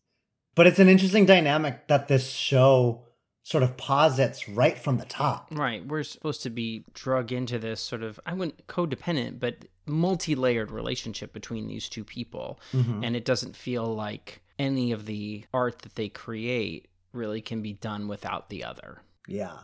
But 0.55 0.67
it's 0.67 0.79
an 0.79 0.89
interesting 0.89 1.25
dynamic 1.25 1.89
that 1.89 2.09
this 2.09 2.31
show 2.31 3.04
sort 3.45 3.63
of 3.63 3.77
posits 3.77 4.49
right 4.49 4.79
from 4.79 4.97
the 4.99 5.05
top. 5.05 5.49
Right. 5.53 5.87
We're 5.87 6.03
supposed 6.03 6.43
to 6.43 6.51
be 6.51 6.85
drug 6.95 7.31
into 7.31 7.59
this 7.59 7.81
sort 7.81 8.03
of 8.03 8.19
I 8.27 8.33
wouldn't 8.35 8.67
codependent, 8.67 9.39
but 9.39 9.67
multi-layered 9.87 10.71
relationship 10.71 11.33
between 11.33 11.67
these 11.69 11.89
two 11.89 12.05
people. 12.05 12.59
Mhm. 12.73 13.05
And 13.07 13.15
it 13.15 13.25
doesn't 13.25 13.55
feel 13.55 13.85
like 13.95 14.41
any 14.59 14.93
of 14.93 15.05
the 15.07 15.45
art 15.53 15.81
that 15.81 15.95
they 15.95 16.09
create 16.09 16.89
really 17.13 17.41
can 17.43 17.61
be 17.63 17.75
done 17.75 18.09
without 18.09 18.49
the 18.49 18.65
other. 18.65 19.03
Yeah. 19.29 19.59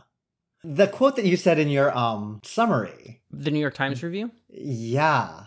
The 0.63 0.87
quote 0.87 1.15
that 1.15 1.25
you 1.25 1.35
said 1.37 1.57
in 1.57 1.69
your 1.69 1.95
um 1.97 2.39
summary, 2.43 3.21
The 3.31 3.49
New 3.49 3.59
York 3.59 3.73
Times 3.73 4.03
review? 4.03 4.31
yeah. 4.47 5.45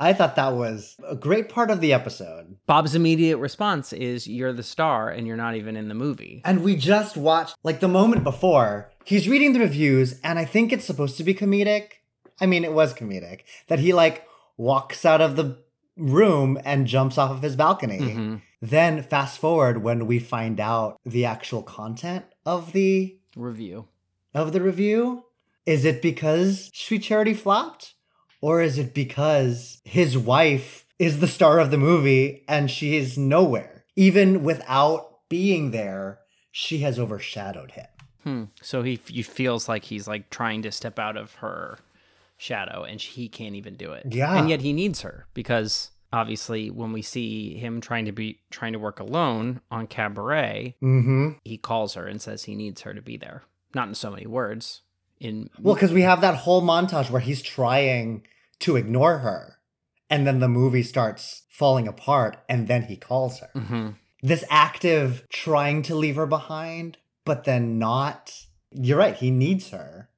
I 0.00 0.14
thought 0.14 0.34
that 0.36 0.54
was 0.54 0.96
a 1.06 1.14
great 1.14 1.50
part 1.50 1.70
of 1.70 1.80
the 1.82 1.92
episode. 1.92 2.56
Bob's 2.66 2.94
immediate 2.94 3.36
response 3.36 3.92
is 3.92 4.26
you're 4.26 4.54
the 4.54 4.62
star 4.62 5.10
and 5.10 5.26
you're 5.26 5.36
not 5.36 5.56
even 5.56 5.76
in 5.76 5.88
the 5.88 5.94
movie. 5.94 6.40
And 6.44 6.64
we 6.64 6.74
just 6.74 7.18
watched 7.18 7.54
like 7.62 7.80
the 7.80 7.88
moment 7.88 8.24
before, 8.24 8.90
he's 9.04 9.28
reading 9.28 9.52
the 9.52 9.60
reviews 9.60 10.18
and 10.24 10.38
I 10.38 10.46
think 10.46 10.72
it's 10.72 10.86
supposed 10.86 11.18
to 11.18 11.24
be 11.24 11.34
comedic. 11.34 11.84
I 12.40 12.46
mean, 12.46 12.64
it 12.64 12.72
was 12.72 12.94
comedic 12.94 13.40
that 13.68 13.78
he 13.80 13.92
like 13.92 14.26
walks 14.56 15.04
out 15.04 15.20
of 15.20 15.36
the 15.36 15.58
room 15.98 16.58
and 16.64 16.86
jumps 16.86 17.18
off 17.18 17.30
of 17.30 17.42
his 17.42 17.54
balcony. 17.54 17.98
Mhm. 17.98 18.40
Then 18.62 19.02
fast 19.02 19.38
forward 19.38 19.82
when 19.82 20.06
we 20.06 20.18
find 20.18 20.60
out 20.60 20.98
the 21.04 21.26
actual 21.26 21.62
content 21.62 22.24
of 22.46 22.72
the 22.72 23.16
Review. 23.36 23.86
of 24.34 24.52
the 24.52 24.60
review? 24.62 25.24
Is 25.66 25.84
it 25.84 26.00
because 26.02 26.70
Sweet 26.74 27.02
Charity 27.02 27.34
flopped? 27.34 27.94
Or 28.40 28.62
is 28.62 28.78
it 28.78 28.94
because 28.94 29.80
his 29.84 30.16
wife 30.16 30.86
is 30.98 31.20
the 31.20 31.28
star 31.28 31.58
of 31.58 31.70
the 31.70 31.78
movie 31.78 32.44
and 32.48 32.70
she 32.70 32.96
is 32.96 33.18
nowhere? 33.18 33.84
Even 33.96 34.42
without 34.42 35.28
being 35.28 35.70
there, 35.72 36.20
she 36.50 36.78
has 36.78 36.98
overshadowed 36.98 37.72
him. 37.72 37.86
Hmm. 38.24 38.44
So 38.62 38.82
he, 38.82 38.98
he 39.06 39.22
feels 39.22 39.68
like 39.68 39.84
he's 39.84 40.08
like 40.08 40.30
trying 40.30 40.62
to 40.62 40.72
step 40.72 40.98
out 40.98 41.16
of 41.16 41.34
her 41.36 41.78
shadow 42.36 42.82
and 42.84 43.00
he 43.00 43.28
can't 43.28 43.54
even 43.54 43.74
do 43.76 43.92
it. 43.92 44.06
Yeah. 44.10 44.34
And 44.36 44.48
yet 44.48 44.60
he 44.62 44.72
needs 44.72 45.02
her 45.02 45.26
because 45.34 45.90
obviously 46.12 46.70
when 46.70 46.92
we 46.92 47.02
see 47.02 47.56
him 47.56 47.80
trying 47.80 48.06
to 48.06 48.12
be 48.12 48.40
trying 48.50 48.72
to 48.72 48.78
work 48.78 49.00
alone 49.00 49.60
on 49.70 49.86
cabaret, 49.86 50.76
Mm-hmm. 50.82 51.30
he 51.44 51.56
calls 51.58 51.94
her 51.94 52.06
and 52.06 52.20
says 52.20 52.44
he 52.44 52.54
needs 52.54 52.82
her 52.82 52.94
to 52.94 53.02
be 53.02 53.16
there. 53.16 53.42
Not 53.74 53.88
in 53.88 53.94
so 53.94 54.10
many 54.10 54.26
words. 54.26 54.82
In 55.20 55.50
Well, 55.60 55.74
because 55.74 55.92
we 55.92 56.02
have 56.02 56.22
that 56.22 56.34
whole 56.34 56.62
montage 56.62 57.10
where 57.10 57.20
he's 57.20 57.42
trying 57.42 58.26
to 58.60 58.76
ignore 58.76 59.18
her. 59.18 59.58
And 60.08 60.26
then 60.26 60.40
the 60.40 60.48
movie 60.48 60.82
starts 60.82 61.42
falling 61.50 61.86
apart 61.86 62.38
and 62.48 62.66
then 62.66 62.84
he 62.84 62.96
calls 62.96 63.40
her. 63.40 63.50
Mhm. 63.54 63.96
This 64.22 64.44
active 64.50 65.26
trying 65.30 65.82
to 65.82 65.94
leave 65.94 66.16
her 66.16 66.26
behind, 66.26 66.98
but 67.24 67.44
then 67.44 67.78
not. 67.78 68.32
You're 68.72 68.98
right, 68.98 69.14
he 69.14 69.30
needs 69.30 69.70
her. 69.70 70.08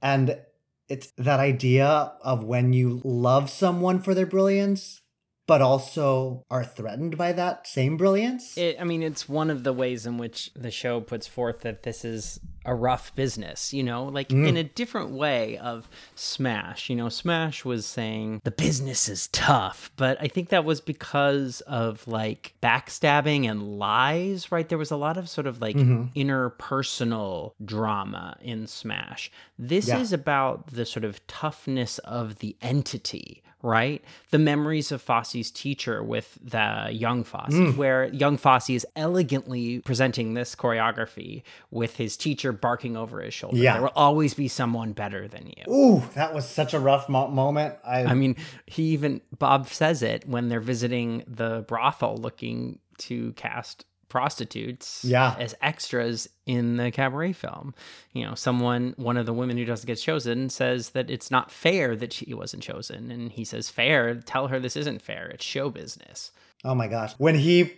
And 0.00 0.40
it's 0.88 1.12
that 1.16 1.40
idea 1.40 2.12
of 2.22 2.42
when 2.42 2.72
you 2.72 3.00
love 3.04 3.48
someone 3.48 4.00
for 4.00 4.14
their 4.14 4.26
brilliance, 4.26 5.01
but 5.46 5.60
also 5.60 6.44
are 6.50 6.64
threatened 6.64 7.18
by 7.18 7.32
that 7.32 7.66
same 7.66 7.96
brilliance. 7.96 8.56
It, 8.56 8.76
I 8.80 8.84
mean, 8.84 9.02
it's 9.02 9.28
one 9.28 9.50
of 9.50 9.64
the 9.64 9.72
ways 9.72 10.06
in 10.06 10.16
which 10.18 10.50
the 10.54 10.70
show 10.70 11.00
puts 11.00 11.26
forth 11.26 11.60
that 11.60 11.82
this 11.82 12.04
is 12.04 12.38
a 12.64 12.74
rough 12.76 13.12
business, 13.16 13.74
you 13.74 13.82
know, 13.82 14.04
like 14.04 14.28
Mm. 14.28 14.46
in 14.48 14.56
a 14.56 14.62
different 14.62 15.10
way 15.10 15.58
of 15.58 15.88
Smash. 16.14 16.88
You 16.88 16.94
know, 16.94 17.08
Smash 17.08 17.64
was 17.64 17.84
saying 17.86 18.40
the 18.44 18.52
business 18.52 19.08
is 19.08 19.26
tough, 19.28 19.90
but 19.96 20.16
I 20.20 20.28
think 20.28 20.50
that 20.50 20.64
was 20.64 20.80
because 20.80 21.60
of 21.62 22.06
like 22.06 22.54
backstabbing 22.62 23.50
and 23.50 23.78
lies, 23.80 24.52
right? 24.52 24.68
There 24.68 24.78
was 24.78 24.92
a 24.92 24.96
lot 24.96 25.16
of 25.16 25.28
sort 25.28 25.48
of 25.48 25.60
like 25.60 25.74
Mhm. 25.74 26.14
interpersonal 26.14 27.52
drama 27.64 28.36
in 28.40 28.66
Smash. 28.68 29.30
This 29.58 29.88
Yeah. 29.88 29.98
is 29.98 30.12
about 30.12 30.68
the 30.68 30.84
sort 30.86 31.04
of 31.04 31.24
toughness 31.26 31.98
of 31.98 32.38
the 32.38 32.56
entity, 32.62 33.42
right? 33.62 34.02
The 34.30 34.38
memories 34.38 34.90
of 34.92 35.00
Fosse's 35.00 35.50
teacher 35.50 36.02
with 36.02 36.36
the 36.42 36.88
young 36.92 37.24
Fosse, 37.24 37.52
Mm. 37.54 37.76
where 37.76 38.06
young 38.06 38.36
Fosse 38.36 38.70
is 38.70 38.86
elegantly 38.96 39.78
presenting 39.80 40.34
this 40.34 40.54
choreography 40.54 41.42
with 41.70 41.96
his 41.96 42.16
teacher 42.16 42.52
barking 42.52 42.96
over 42.96 43.20
his 43.20 43.32
shoulder. 43.34 43.56
Yeah. 43.56 43.74
There 43.74 43.82
will 43.82 43.92
always 43.94 44.34
be 44.34 44.48
someone 44.48 44.92
better 44.92 45.28
than 45.28 45.46
you. 45.56 45.72
Ooh, 45.72 46.02
that 46.14 46.34
was 46.34 46.48
such 46.48 46.74
a 46.74 46.80
rough 46.80 47.08
mo- 47.08 47.28
moment. 47.28 47.76
I, 47.84 48.04
I 48.04 48.14
mean, 48.14 48.36
he 48.66 48.82
even 48.90 49.20
Bob 49.38 49.68
says 49.68 50.02
it 50.02 50.26
when 50.28 50.48
they're 50.48 50.60
visiting 50.60 51.22
the 51.26 51.64
brothel 51.68 52.16
looking 52.16 52.78
to 52.98 53.32
cast 53.32 53.84
prostitutes 54.12 55.04
Yeah. 55.04 55.34
as 55.38 55.54
extras 55.62 56.28
in 56.46 56.76
the 56.76 56.90
cabaret 56.90 57.32
film. 57.32 57.74
You 58.12 58.26
know, 58.26 58.34
someone 58.34 58.94
one 58.96 59.16
of 59.16 59.24
the 59.26 59.32
women 59.32 59.56
who 59.56 59.64
doesn't 59.64 59.86
get 59.86 59.96
chosen 59.98 60.50
says 60.50 60.90
that 60.90 61.10
it's 61.10 61.30
not 61.30 61.50
fair 61.50 61.96
that 61.96 62.12
she 62.12 62.34
wasn't 62.34 62.62
chosen 62.62 63.10
and 63.10 63.32
he 63.32 63.44
says 63.44 63.70
fair, 63.70 64.14
tell 64.16 64.48
her 64.48 64.60
this 64.60 64.76
isn't 64.76 65.02
fair. 65.02 65.28
It's 65.28 65.44
show 65.44 65.70
business. 65.70 66.30
oh 66.64 66.74
my 66.74 66.88
gosh. 66.88 67.14
When 67.18 67.36
he 67.36 67.72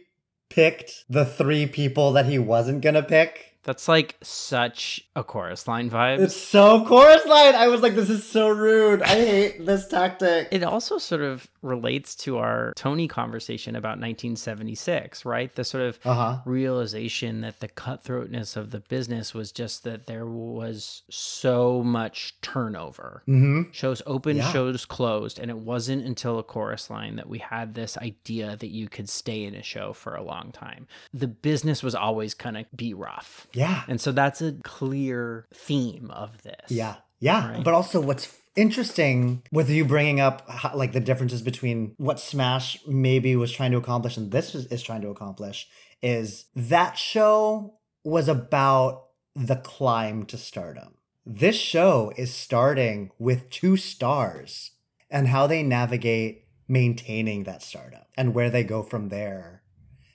picked 0.51 1.05
the 1.09 1.25
three 1.25 1.66
people 1.66 2.12
that 2.12 2.27
he 2.27 2.38
wasn't 2.38 2.83
going 2.83 2.94
to 2.97 3.03
pick, 3.03 3.53
That's 3.62 3.88
like 3.88 4.16
such 4.23 5.01
a 5.16 5.25
chorus 5.25 5.66
line 5.66 5.88
vibe. 5.88 6.18
It's 6.20 6.37
so 6.37 6.85
chorus 6.85 7.25
line. 7.27 7.55
I 7.55 7.68
was 7.68 7.81
like, 7.81 7.94
this 7.94 8.11
is 8.11 8.23
so 8.29 8.49
rude. 8.51 9.01
I 9.03 9.07
hate 9.14 9.64
this 9.64 9.88
tactic. 9.88 10.49
It 10.53 10.62
also 10.62 10.99
sort 10.99 11.23
of 11.23 11.49
relates 11.64 12.14
to 12.16 12.38
our 12.38 12.72
Tony 12.77 13.09
conversation 13.09 13.74
about 13.74 13.98
1976, 13.98 15.24
right? 15.24 15.55
The 15.55 15.64
sort 15.64 15.85
of 15.85 15.98
Uh-huh. 16.05 16.38
realization 16.44 17.40
that 17.40 17.61
the 17.61 17.68
cutthroatness 17.68 18.57
of 18.57 18.70
the 18.70 18.81
business 18.81 19.35
was 19.35 19.50
just 19.53 19.85
that 19.85 20.07
there 20.07 20.27
was 20.27 21.03
so 21.11 21.83
much 21.83 22.35
turnover. 22.42 23.22
Mhm. 23.27 23.72
Shows 23.72 24.03
open, 24.07 24.37
Yeah. 24.37 24.53
shows 24.53 24.85
closed. 24.85 25.38
And 25.38 25.50
it 25.50 25.59
wasn't 25.59 26.05
until 26.05 26.38
a 26.38 26.42
chorus 26.42 26.90
line 26.90 27.16
that 27.16 27.29
we 27.29 27.38
had 27.38 27.74
this 27.74 27.96
idea 27.98 28.57
that 28.57 28.70
you 28.70 28.88
could 28.88 29.09
stay 29.09 29.44
in 29.44 29.55
a 29.55 29.62
show 29.62 29.92
for 29.92 30.14
a 30.14 30.22
long 30.22 30.53
time. 30.53 30.87
The 31.12 31.29
business 31.29 31.83
was 31.83 31.94
always 31.94 32.35
kind 32.35 32.57
of 32.57 32.66
be 32.77 32.92
rough. 32.94 33.46
Yeah. 33.53 33.83
And 33.88 34.00
so 34.00 34.12
that's 34.12 34.42
a 34.42 34.53
clear 34.62 35.46
theme 35.55 36.11
of 36.11 36.42
this. 36.42 36.70
Yeah. 36.70 36.96
Yeah. 37.20 37.48
Right. 37.53 37.64
But 37.64 37.74
also, 37.74 38.00
what's 38.00 38.27
interesting 38.57 39.43
with 39.51 39.69
you 39.71 39.85
bringing 39.85 40.21
up 40.21 40.49
how, 40.49 40.75
like 40.77 40.93
the 40.93 41.01
differences 41.01 41.43
between 41.43 41.95
what 41.97 42.21
Smash 42.21 42.79
maybe 42.87 43.37
was 43.37 43.53
trying 43.53 43.73
to 43.73 43.79
accomplish 43.79 44.17
and 44.17 44.31
this 44.31 44.55
is, 44.55 44.67
is 44.67 44.83
trying 44.83 45.03
to 45.03 45.09
accomplish 45.09 45.69
is 46.03 46.47
that 46.55 46.99
show 46.99 47.79
was 48.05 48.29
about 48.29 49.07
the 49.35 49.57
climb 49.57 50.25
to 50.27 50.37
stardom. 50.37 50.95
This 51.27 51.57
show 51.57 52.12
is 52.17 52.33
starting 52.33 53.11
with 53.19 53.51
two 53.51 53.77
stars 53.77 54.73
and 55.11 55.29
how 55.29 55.47
they 55.47 55.62
navigate 55.62 56.45
maintaining 56.69 57.45
that 57.45 57.62
stardom 57.62 58.03
and 58.17 58.35
where 58.35 58.51
they 58.51 58.64
go 58.64 58.83
from 58.83 59.09
there. 59.09 59.62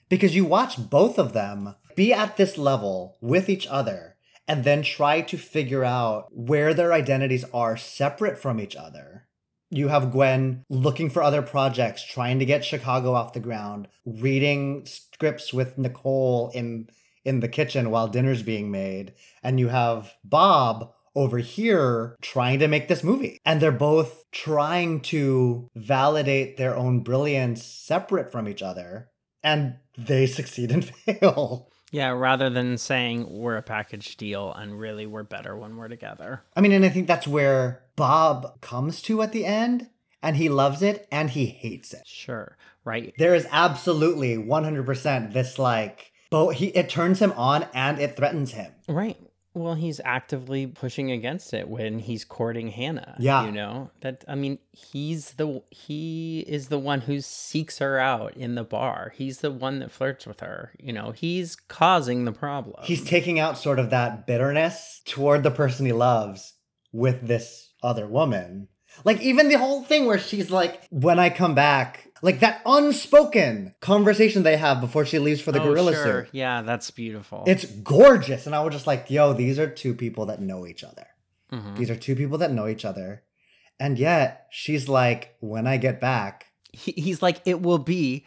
Because 0.08 0.34
you 0.34 0.44
watch 0.44 0.90
both 0.90 1.18
of 1.18 1.32
them 1.32 1.74
be 1.96 2.12
at 2.12 2.36
this 2.36 2.56
level 2.56 3.18
with 3.20 3.48
each 3.48 3.66
other 3.66 4.16
and 4.46 4.64
then 4.64 4.82
try 4.82 5.20
to 5.20 5.36
figure 5.36 5.84
out 5.84 6.26
where 6.30 6.74
their 6.74 6.92
identities 6.92 7.44
are 7.52 7.76
separate 7.76 8.38
from 8.38 8.60
each 8.60 8.76
other. 8.76 9.26
You 9.70 9.88
have 9.88 10.10
Gwen 10.10 10.64
looking 10.68 11.10
for 11.10 11.22
other 11.22 11.42
projects, 11.42 12.04
trying 12.04 12.40
to 12.40 12.44
get 12.44 12.64
Chicago 12.64 13.14
off 13.14 13.32
the 13.32 13.40
ground, 13.40 13.86
reading 14.04 14.84
scripts 14.86 15.52
with 15.52 15.78
Nicole 15.78 16.50
in 16.54 16.88
in 17.24 17.40
the 17.40 17.48
kitchen 17.48 17.90
while 17.90 18.08
dinner's 18.08 18.42
being 18.42 18.70
made, 18.70 19.12
and 19.42 19.60
you 19.60 19.68
have 19.68 20.14
Bob 20.24 20.90
over 21.14 21.38
here 21.38 22.16
trying 22.22 22.58
to 22.58 22.68
make 22.68 22.88
this 22.88 23.04
movie. 23.04 23.38
And 23.44 23.60
they're 23.60 23.72
both 23.72 24.24
trying 24.30 25.00
to 25.02 25.68
validate 25.74 26.56
their 26.56 26.76
own 26.76 27.00
brilliance 27.00 27.64
separate 27.64 28.30
from 28.30 28.48
each 28.48 28.62
other 28.62 29.10
and 29.42 29.76
they 29.96 30.26
succeed 30.26 30.70
and 30.70 30.84
fail. 30.84 31.69
Yeah, 31.90 32.10
rather 32.10 32.48
than 32.48 32.78
saying 32.78 33.26
we're 33.28 33.56
a 33.56 33.62
package 33.62 34.16
deal 34.16 34.52
and 34.52 34.78
really 34.78 35.06
we're 35.06 35.24
better 35.24 35.56
when 35.56 35.76
we're 35.76 35.88
together. 35.88 36.42
I 36.54 36.60
mean, 36.60 36.72
and 36.72 36.84
I 36.84 36.88
think 36.88 37.06
that's 37.06 37.26
where 37.26 37.82
Bob 37.96 38.60
comes 38.60 39.02
to 39.02 39.22
at 39.22 39.32
the 39.32 39.44
end, 39.44 39.88
and 40.22 40.36
he 40.36 40.48
loves 40.48 40.82
it 40.82 41.08
and 41.10 41.30
he 41.30 41.46
hates 41.46 41.92
it. 41.92 42.02
Sure, 42.06 42.56
right? 42.84 43.12
There 43.18 43.34
is 43.34 43.46
absolutely 43.50 44.36
100% 44.36 45.32
this 45.32 45.58
like, 45.58 46.12
but 46.30 46.50
he 46.50 46.66
it 46.68 46.88
turns 46.88 47.20
him 47.20 47.32
on 47.32 47.66
and 47.74 47.98
it 47.98 48.16
threatens 48.16 48.52
him. 48.52 48.72
Right. 48.88 49.16
Well, 49.52 49.74
he's 49.74 50.00
actively 50.04 50.68
pushing 50.68 51.10
against 51.10 51.52
it 51.52 51.68
when 51.68 51.98
he's 51.98 52.24
courting 52.24 52.68
Hannah. 52.68 53.16
Yeah. 53.18 53.44
You 53.44 53.52
know? 53.52 53.90
That 54.00 54.24
I 54.28 54.36
mean, 54.36 54.58
he's 54.70 55.32
the 55.32 55.62
he 55.70 56.44
is 56.46 56.68
the 56.68 56.78
one 56.78 57.02
who 57.02 57.20
seeks 57.20 57.78
her 57.78 57.98
out 57.98 58.36
in 58.36 58.54
the 58.54 58.62
bar. 58.62 59.12
He's 59.16 59.40
the 59.40 59.50
one 59.50 59.80
that 59.80 59.90
flirts 59.90 60.26
with 60.26 60.40
her. 60.40 60.72
You 60.78 60.92
know, 60.92 61.10
he's 61.10 61.56
causing 61.56 62.24
the 62.24 62.32
problem. 62.32 62.84
He's 62.84 63.04
taking 63.04 63.40
out 63.40 63.58
sort 63.58 63.80
of 63.80 63.90
that 63.90 64.26
bitterness 64.26 65.00
toward 65.04 65.42
the 65.42 65.50
person 65.50 65.84
he 65.86 65.92
loves 65.92 66.54
with 66.92 67.26
this 67.26 67.72
other 67.82 68.06
woman. 68.06 68.68
Like 69.04 69.20
even 69.20 69.48
the 69.48 69.58
whole 69.58 69.82
thing 69.82 70.06
where 70.06 70.18
she's 70.18 70.50
like, 70.50 70.82
when 70.90 71.18
I 71.18 71.30
come 71.30 71.54
back, 71.54 72.09
like 72.22 72.40
that 72.40 72.62
unspoken 72.66 73.74
conversation 73.80 74.42
they 74.42 74.56
have 74.56 74.80
before 74.80 75.04
she 75.04 75.18
leaves 75.18 75.40
for 75.40 75.52
the 75.52 75.60
Oh, 75.60 75.64
gorilla 75.68 75.92
sure. 75.94 76.24
suit. 76.24 76.28
Yeah, 76.32 76.62
that's 76.62 76.90
beautiful. 76.90 77.44
It's 77.46 77.64
gorgeous. 77.64 78.46
And 78.46 78.54
I 78.54 78.60
was 78.62 78.74
just 78.74 78.86
like, 78.86 79.10
yo, 79.10 79.32
these 79.32 79.58
are 79.58 79.68
two 79.68 79.94
people 79.94 80.26
that 80.26 80.40
know 80.40 80.66
each 80.66 80.84
other. 80.84 81.06
Mhm. 81.52 81.76
These 81.76 81.90
are 81.90 81.96
two 81.96 82.14
people 82.16 82.38
that 82.38 82.52
know 82.52 82.68
each 82.68 82.84
other. 82.84 83.22
And 83.78 83.98
yet 83.98 84.46
she's 84.50 84.88
like, 84.88 85.36
when 85.40 85.66
I 85.66 85.76
get 85.78 86.00
back, 86.00 86.46
he, 86.72 86.92
he's 86.92 87.22
like 87.22 87.40
it 87.44 87.62
will 87.62 87.78
be. 87.78 88.26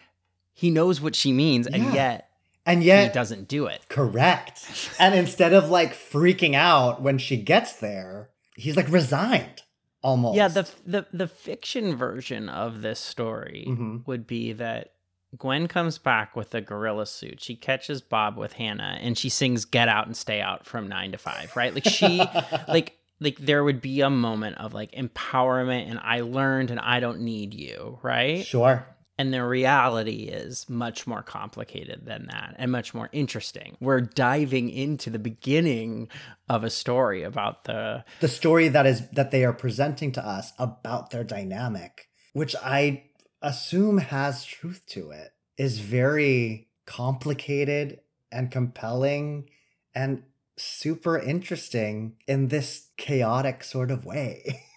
He 0.55 0.69
knows 0.69 1.01
what 1.01 1.15
she 1.15 1.31
means, 1.33 1.65
and 1.65 1.93
yet 1.93 2.29
and 2.65 2.83
yet 2.83 3.07
he 3.07 3.13
doesn't 3.13 3.47
do 3.47 3.65
it. 3.67 3.81
Correct. 3.89 4.67
and 4.99 5.15
instead 5.15 5.53
of 5.53 5.69
like 5.69 5.93
freaking 5.93 6.53
out 6.55 7.01
when 7.01 7.17
she 7.17 7.37
gets 7.37 7.73
there, 7.73 8.29
he's 8.55 8.75
like 8.75 8.89
resigned 8.91 9.63
almost. 10.03 10.35
Yeah, 10.35 10.47
the 10.47 10.69
the 10.85 11.05
the 11.13 11.27
fiction 11.27 11.95
version 11.95 12.49
of 12.49 12.81
this 12.81 12.99
story 12.99 13.65
Mhm. 13.67 14.05
would 14.07 14.27
be 14.27 14.53
that 14.53 14.89
Gwen 15.37 15.67
comes 15.67 15.97
back 15.97 16.35
with 16.35 16.53
a 16.53 16.61
gorilla 16.61 17.05
suit. 17.07 17.41
She 17.41 17.55
catches 17.55 18.01
Bob 18.01 18.37
with 18.37 18.53
Hannah 18.53 18.97
and 19.01 19.17
she 19.17 19.29
sings 19.29 19.65
"Get 19.65 19.87
Out 19.89 20.05
and 20.05 20.15
Stay 20.15 20.41
Out" 20.41 20.65
from 20.65 20.87
9 20.87 21.11
to 21.13 21.17
5, 21.17 21.55
right? 21.55 21.73
Like 21.73 21.85
she 21.85 22.17
like 22.67 22.97
like 23.19 23.37
there 23.39 23.63
would 23.63 23.81
be 23.81 24.01
a 24.01 24.09
moment 24.09 24.57
of 24.57 24.73
like 24.73 24.91
empowerment 24.91 25.89
and 25.89 25.99
I 26.03 26.21
learned 26.21 26.69
and 26.71 26.79
I 26.79 26.99
don't 26.99 27.21
need 27.21 27.53
you, 27.53 27.97
right? 28.03 28.45
Sure. 28.45 28.85
And 29.17 29.33
the 29.33 29.45
reality 29.45 30.23
is 30.23 30.67
much 30.67 31.05
more 31.05 31.21
complicated 31.21 32.05
than 32.05 32.25
that 32.27 32.55
and 32.57 32.71
much 32.71 32.93
more 32.93 33.09
interesting. 33.11 33.77
We're 33.79 34.01
diving 34.01 34.69
into 34.69 35.09
the 35.11 35.19
beginning 35.19 36.09
of 36.49 36.63
a 36.63 36.69
story 36.69 37.21
about 37.21 37.65
the 37.65 38.05
The 38.21 38.27
story 38.27 38.69
that 38.69 38.85
is 38.85 39.07
that 39.09 39.31
they 39.31 39.45
are 39.45 39.53
presenting 39.53 40.11
to 40.13 40.25
us 40.25 40.53
about 40.57 41.11
their 41.11 41.23
dynamic, 41.23 42.09
which 42.33 42.55
I 42.63 43.03
assume 43.41 43.99
has 43.99 44.45
truth 44.45 44.81
to 44.87 45.11
it, 45.11 45.33
is 45.57 45.79
very 45.79 46.69
complicated 46.85 47.99
and 48.31 48.51
compelling 48.51 49.49
and 49.93 50.23
super 50.57 51.19
interesting 51.19 52.15
in 52.27 52.47
this 52.47 52.89
chaotic 52.97 53.63
sort 53.63 53.91
of 53.91 54.05
way. 54.05 54.61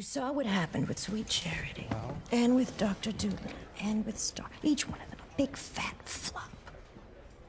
You 0.00 0.04
saw 0.04 0.32
what 0.32 0.46
happened 0.46 0.88
with 0.88 0.98
Sweet 0.98 1.26
Charity, 1.26 1.86
and 2.32 2.56
with 2.56 2.74
Dr. 2.78 3.12
Dolittle, 3.12 3.50
and 3.82 4.06
with 4.06 4.18
Star. 4.18 4.46
Each 4.62 4.88
one 4.88 4.98
of 4.98 5.10
them 5.10 5.18
a 5.20 5.36
big 5.36 5.54
fat 5.54 5.94
flop. 6.06 6.50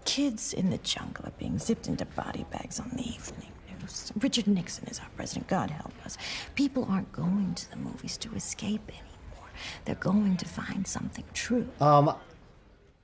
Kids 0.04 0.52
in 0.52 0.70
the 0.70 0.78
jungle 0.80 1.28
are 1.28 1.38
being 1.40 1.58
zipped 1.58 1.88
into 1.88 2.04
body 2.08 2.46
bags 2.52 2.78
on 2.78 2.90
the 2.90 3.08
evening 3.08 3.54
news. 3.80 4.12
Richard 4.20 4.48
Nixon 4.48 4.86
is 4.90 5.00
our 5.00 5.08
president, 5.16 5.48
God 5.48 5.72
help 5.72 5.94
us. 6.06 6.18
People 6.56 6.86
aren't 6.90 7.14
going 7.14 7.56
to 7.56 7.70
the 7.70 7.78
movies 7.78 8.18
to 8.18 8.36
escape 8.36 8.86
anymore. 8.90 9.48
They're 9.86 9.96
going 9.96 10.36
to 10.36 10.46
find 10.46 10.86
something 10.86 11.24
true. 11.34 11.70
Um, 11.80 12.14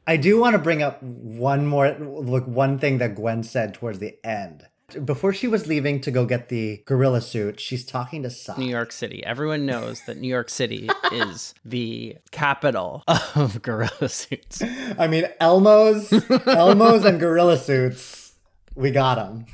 I 0.06 0.18
do 0.18 0.38
want 0.42 0.56
to 0.56 0.60
bring 0.60 0.84
up 0.84 1.02
one 1.02 1.66
more, 1.66 1.96
look, 1.98 2.46
one 2.48 2.80
thing 2.80 2.98
that 2.98 3.16
Gwen 3.16 3.44
said 3.44 3.74
towards 3.74 4.00
the 4.00 4.18
end. 4.26 4.68
Before 5.04 5.34
she 5.34 5.50
was 5.50 5.68
leaving 5.68 6.00
to 6.00 6.12
go 6.12 6.26
get 6.26 6.48
the 6.48 6.82
gorilla 6.86 7.20
suit, 7.20 7.60
she's 7.60 7.84
talking 7.84 8.24
to 8.24 8.30
Cy. 8.30 8.56
New 8.58 8.70
York 8.70 8.94
City. 8.94 9.22
Everyone 9.26 9.66
knows 9.66 10.02
that 10.06 10.18
New 10.18 10.30
York 10.30 10.50
City 10.50 10.90
is 11.12 11.54
the 11.66 12.16
capital 12.32 13.04
of 13.36 13.62
gorilla 13.62 14.08
suits. 14.08 14.64
I 14.98 15.08
mean, 15.08 15.26
Elmo's, 15.42 16.14
Elmo's, 16.48 17.04
and 17.04 17.20
gorilla 17.20 17.58
suits. 17.58 18.32
We 18.76 18.92
got 18.92 19.16
them. 19.16 19.46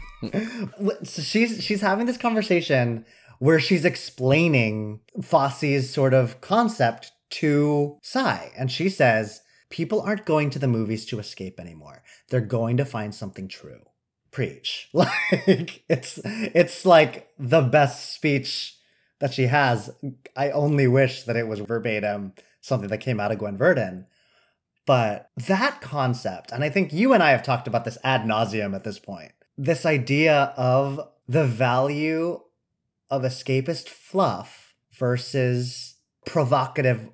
so 1.03 1.23
she's 1.23 1.63
she's 1.63 1.81
having 1.81 2.05
this 2.05 2.17
conversation 2.17 3.03
where 3.39 3.59
she's 3.59 3.85
explaining 3.85 4.99
Fosse's 5.19 5.89
sort 5.89 6.13
of 6.13 6.41
concept 6.41 7.11
to 7.31 7.97
Cy, 8.03 8.51
and 8.55 8.71
she 8.71 8.87
says 8.87 9.41
people 9.71 9.99
aren't 9.99 10.25
going 10.25 10.51
to 10.51 10.59
the 10.59 10.67
movies 10.67 11.07
to 11.07 11.17
escape 11.17 11.59
anymore. 11.59 12.03
They're 12.29 12.39
going 12.39 12.77
to 12.77 12.85
find 12.85 13.15
something 13.15 13.47
true. 13.47 13.81
Preach. 14.33 14.89
Like 14.93 15.83
it's 15.87 16.19
it's 16.25 16.85
like 16.85 17.29
the 17.39 17.61
best 17.61 18.13
speech 18.13 18.75
that 19.19 19.33
she 19.33 19.43
has. 19.43 19.91
I 20.35 20.51
only 20.51 20.87
wish 20.87 21.23
that 21.23 21.37
it 21.37 21.47
was 21.47 21.59
verbatim 21.59 22.33
something 22.59 22.89
that 22.89 22.97
came 22.97 23.19
out 23.19 23.31
of 23.31 23.37
Gwen 23.37 23.57
Verdon. 23.57 24.07
But 24.85 25.29
that 25.37 25.79
concept, 25.81 26.51
and 26.51 26.63
I 26.63 26.69
think 26.69 26.91
you 26.91 27.13
and 27.13 27.23
I 27.23 27.31
have 27.31 27.43
talked 27.43 27.67
about 27.67 27.85
this 27.85 27.97
ad 28.03 28.23
nauseum 28.23 28.75
at 28.75 28.83
this 28.83 28.99
point, 28.99 29.31
this 29.57 29.85
idea 29.85 30.53
of 30.57 30.99
the 31.27 31.45
value 31.45 32.41
of 33.09 33.21
escapist 33.21 33.87
fluff 33.87 34.73
versus 34.91 35.95
provocative 36.25 37.09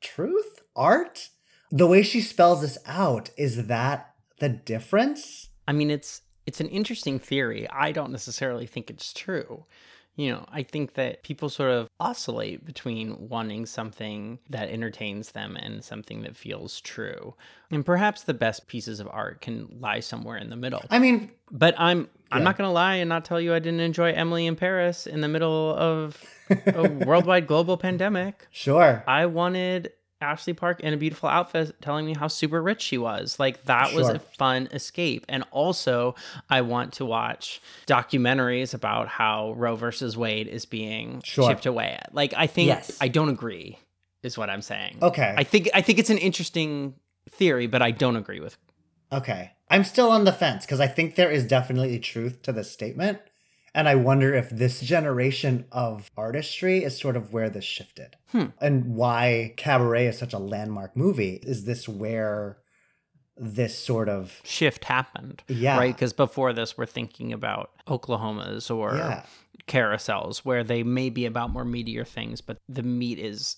truth, 0.00 0.62
art. 0.76 1.30
The 1.70 1.86
way 1.86 2.02
she 2.02 2.20
spells 2.20 2.60
this 2.60 2.78
out, 2.86 3.30
is 3.36 3.66
that 3.66 4.14
the 4.38 4.48
difference? 4.48 5.48
I 5.66 5.72
mean, 5.72 5.90
it's 5.90 6.22
it's 6.48 6.60
an 6.60 6.68
interesting 6.68 7.18
theory. 7.18 7.68
I 7.70 7.92
don't 7.92 8.10
necessarily 8.10 8.66
think 8.66 8.88
it's 8.90 9.12
true. 9.12 9.64
You 10.16 10.30
know, 10.32 10.44
I 10.50 10.62
think 10.64 10.94
that 10.94 11.22
people 11.22 11.48
sort 11.48 11.70
of 11.70 11.88
oscillate 12.00 12.64
between 12.64 13.28
wanting 13.28 13.66
something 13.66 14.38
that 14.50 14.68
entertains 14.68 15.30
them 15.32 15.56
and 15.56 15.84
something 15.84 16.22
that 16.22 16.34
feels 16.36 16.80
true. 16.80 17.34
And 17.70 17.84
perhaps 17.86 18.22
the 18.24 18.34
best 18.34 18.66
pieces 18.66 18.98
of 18.98 19.06
art 19.12 19.40
can 19.42 19.68
lie 19.78 20.00
somewhere 20.00 20.36
in 20.38 20.50
the 20.50 20.56
middle. 20.56 20.82
I 20.90 20.98
mean, 20.98 21.30
but 21.52 21.74
I'm 21.78 22.08
I'm 22.32 22.40
Yeah. 22.40 22.44
not 22.44 22.58
going 22.58 22.68
to 22.68 22.72
lie 22.72 22.94
and 22.96 23.08
not 23.08 23.24
tell 23.24 23.40
you 23.40 23.54
I 23.54 23.58
didn't 23.60 23.80
enjoy 23.80 24.10
Emily 24.12 24.46
in 24.46 24.56
Paris 24.56 25.06
in 25.06 25.20
the 25.20 25.28
middle 25.28 25.74
of 25.76 26.20
a 26.66 26.88
worldwide 26.88 27.46
global 27.46 27.76
pandemic. 27.86 28.48
Sure. 28.50 29.04
I 29.06 29.26
wanted 29.26 29.92
Ashley 30.20 30.52
Park 30.52 30.80
in 30.80 30.92
a 30.92 30.96
beautiful 30.96 31.28
outfit 31.28 31.80
telling 31.80 32.04
me 32.06 32.14
how 32.14 32.26
super 32.28 32.60
rich 32.62 32.82
she 32.82 32.98
was. 32.98 33.38
Like 33.38 33.64
that 33.64 33.92
was 33.94 34.08
a 34.08 34.18
fun 34.18 34.68
escape. 34.72 35.24
And 35.28 35.44
also, 35.50 36.14
I 36.50 36.62
want 36.62 36.92
to 36.94 37.04
watch 37.04 37.60
documentaries 37.86 38.74
about 38.74 39.08
how 39.08 39.52
Roe 39.52 39.76
versus 39.76 40.16
Wade 40.16 40.48
is 40.48 40.64
being 40.64 41.20
Sure. 41.24 41.48
chipped 41.48 41.66
away 41.66 41.96
at. 42.00 42.14
Like 42.14 42.34
I 42.36 42.46
think 42.46 42.68
Yes. 42.68 42.98
I 43.00 43.08
don't 43.08 43.28
agree 43.28 43.78
is 44.22 44.36
what 44.36 44.50
I'm 44.50 44.62
saying. 44.62 44.98
Okay. 45.02 45.34
I 45.36 45.44
think 45.44 45.68
I 45.72 45.82
think 45.82 45.98
it's 45.98 46.10
an 46.10 46.18
interesting 46.18 46.94
theory, 47.30 47.66
but 47.66 47.82
I 47.82 47.90
don't 47.92 48.16
agree 48.16 48.40
with 48.40 48.56
Okay. 49.12 49.52
I'm 49.70 49.84
still 49.84 50.10
on 50.10 50.24
the 50.24 50.32
fence 50.32 50.64
because 50.66 50.80
I 50.80 50.86
think 50.86 51.14
there 51.14 51.30
is 51.30 51.44
definitely 51.46 51.98
truth 51.98 52.42
to 52.42 52.52
this 52.52 52.70
statement. 52.70 53.20
And 53.74 53.88
I 53.88 53.94
wonder 53.94 54.34
if 54.34 54.50
this 54.50 54.80
generation 54.80 55.66
of 55.70 56.10
artistry 56.16 56.82
is 56.84 56.98
sort 56.98 57.16
of 57.16 57.32
where 57.32 57.50
this 57.50 57.64
shifted. 57.64 58.16
Hmm. 58.28 58.46
And 58.60 58.96
why 58.96 59.54
Cabaret 59.56 60.06
is 60.06 60.18
such 60.18 60.32
a 60.32 60.38
landmark 60.38 60.96
movie. 60.96 61.40
Is 61.42 61.64
this 61.64 61.88
where 61.88 62.58
this 63.40 63.78
sort 63.78 64.08
of 64.08 64.40
shift 64.42 64.84
happened. 64.84 65.42
Yeah. 65.48 65.78
Right? 65.78 65.94
Because 65.94 66.12
before 66.12 66.52
this, 66.52 66.76
we're 66.76 66.86
thinking 66.86 67.32
about 67.32 67.70
Oklahomas 67.86 68.68
or 68.74 68.96
Yeah. 68.96 69.24
carousels 69.68 70.38
where 70.38 70.64
they 70.64 70.82
may 70.82 71.08
be 71.10 71.24
about 71.24 71.50
more 71.50 71.64
meatier 71.64 72.06
things, 72.06 72.40
but 72.40 72.58
the 72.68 72.82
meat 72.82 73.18
is 73.18 73.56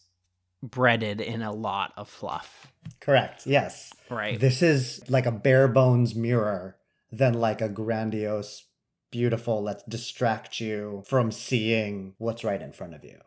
breaded 0.62 1.20
in 1.20 1.40
a 1.40 1.52
lot 1.52 1.92
of 1.96 2.08
fluff. 2.08 2.70
Correct. 3.00 3.46
Yes. 3.46 3.92
Right. 4.10 4.38
This 4.38 4.60
is 4.60 5.00
like 5.08 5.24
a 5.24 5.32
bare 5.32 5.68
bones 5.68 6.14
mirror 6.14 6.76
than 7.10 7.34
like 7.34 7.62
a 7.62 7.68
grandiose, 7.68 8.66
beautiful, 9.10 9.62
let's 9.62 9.82
distract 9.84 10.60
you 10.60 11.02
from 11.06 11.32
seeing 11.32 12.14
what's 12.18 12.44
right 12.44 12.60
in 12.60 12.72
front 12.72 12.94
of 12.94 13.04
you. 13.04 13.18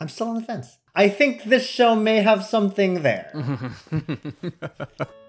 I'm 0.00 0.08
still 0.08 0.28
on 0.28 0.34
the 0.34 0.42
fence. 0.42 0.78
I 0.94 1.08
think 1.08 1.44
this 1.44 1.66
show 1.66 1.94
may 1.94 2.18
have 2.18 2.44
something 2.44 3.02
there. 3.02 3.32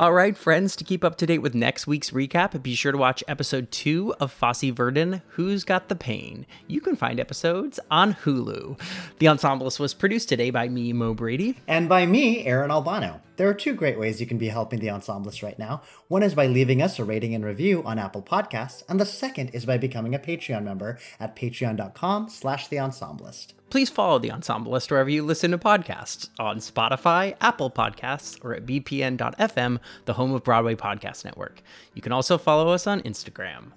All 0.00 0.12
right, 0.12 0.38
friends, 0.38 0.76
to 0.76 0.84
keep 0.84 1.02
up 1.02 1.16
to 1.16 1.26
date 1.26 1.38
with 1.38 1.56
next 1.56 1.88
week's 1.88 2.12
recap, 2.12 2.62
be 2.62 2.76
sure 2.76 2.92
to 2.92 2.98
watch 2.98 3.24
episode 3.26 3.72
two 3.72 4.14
of 4.20 4.30
Fosse 4.30 4.70
Verdon, 4.70 5.22
Who's 5.30 5.64
Got 5.64 5.88
the 5.88 5.96
Pain? 5.96 6.46
You 6.68 6.80
can 6.80 6.94
find 6.94 7.18
episodes 7.18 7.80
on 7.90 8.14
Hulu. 8.14 8.80
The 9.18 9.26
Ensemblist 9.26 9.80
was 9.80 9.94
produced 9.94 10.28
today 10.28 10.50
by 10.50 10.68
me, 10.68 10.92
Mo 10.92 11.14
Brady. 11.14 11.56
And 11.66 11.88
by 11.88 12.06
me, 12.06 12.46
Aaron 12.46 12.70
Albano. 12.70 13.20
There 13.38 13.48
are 13.48 13.54
two 13.54 13.74
great 13.74 13.98
ways 13.98 14.20
you 14.20 14.26
can 14.28 14.38
be 14.38 14.50
helping 14.50 14.78
the 14.78 14.90
Ensemblist 14.90 15.42
right 15.42 15.58
now. 15.58 15.82
One 16.06 16.22
is 16.22 16.36
by 16.36 16.46
leaving 16.46 16.80
us 16.80 17.00
a 17.00 17.04
rating 17.04 17.34
and 17.34 17.44
review 17.44 17.82
on 17.82 17.98
Apple 17.98 18.22
Podcasts, 18.22 18.84
and 18.88 19.00
the 19.00 19.04
second 19.04 19.48
is 19.48 19.66
by 19.66 19.78
becoming 19.78 20.14
a 20.14 20.20
Patreon 20.20 20.62
member 20.62 21.00
at 21.18 21.34
patreon.com 21.34 22.28
slash 22.28 22.68
the 22.68 22.78
Ensemblist. 22.78 23.54
Please 23.70 23.90
follow 23.90 24.18
the 24.18 24.30
Ensemblist 24.30 24.90
wherever 24.90 25.10
you 25.10 25.22
listen 25.22 25.50
to 25.50 25.58
podcasts 25.58 26.30
on 26.38 26.58
Spotify, 26.58 27.36
Apple 27.40 27.70
Podcasts, 27.70 28.42
or 28.42 28.54
at 28.54 28.64
bpn.fm, 28.64 29.78
the 30.06 30.14
home 30.14 30.32
of 30.32 30.42
Broadway 30.42 30.74
Podcast 30.74 31.24
Network. 31.24 31.62
You 31.94 32.00
can 32.00 32.12
also 32.12 32.38
follow 32.38 32.70
us 32.70 32.86
on 32.86 33.02
Instagram. 33.02 33.72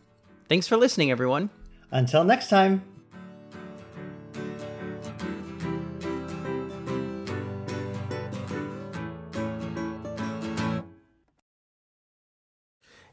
Thanks 0.48 0.68
for 0.68 0.78
listening, 0.78 1.12
everyone. 1.12 1.50
Until 1.92 2.24
next 2.24 2.50
time. 2.50 2.91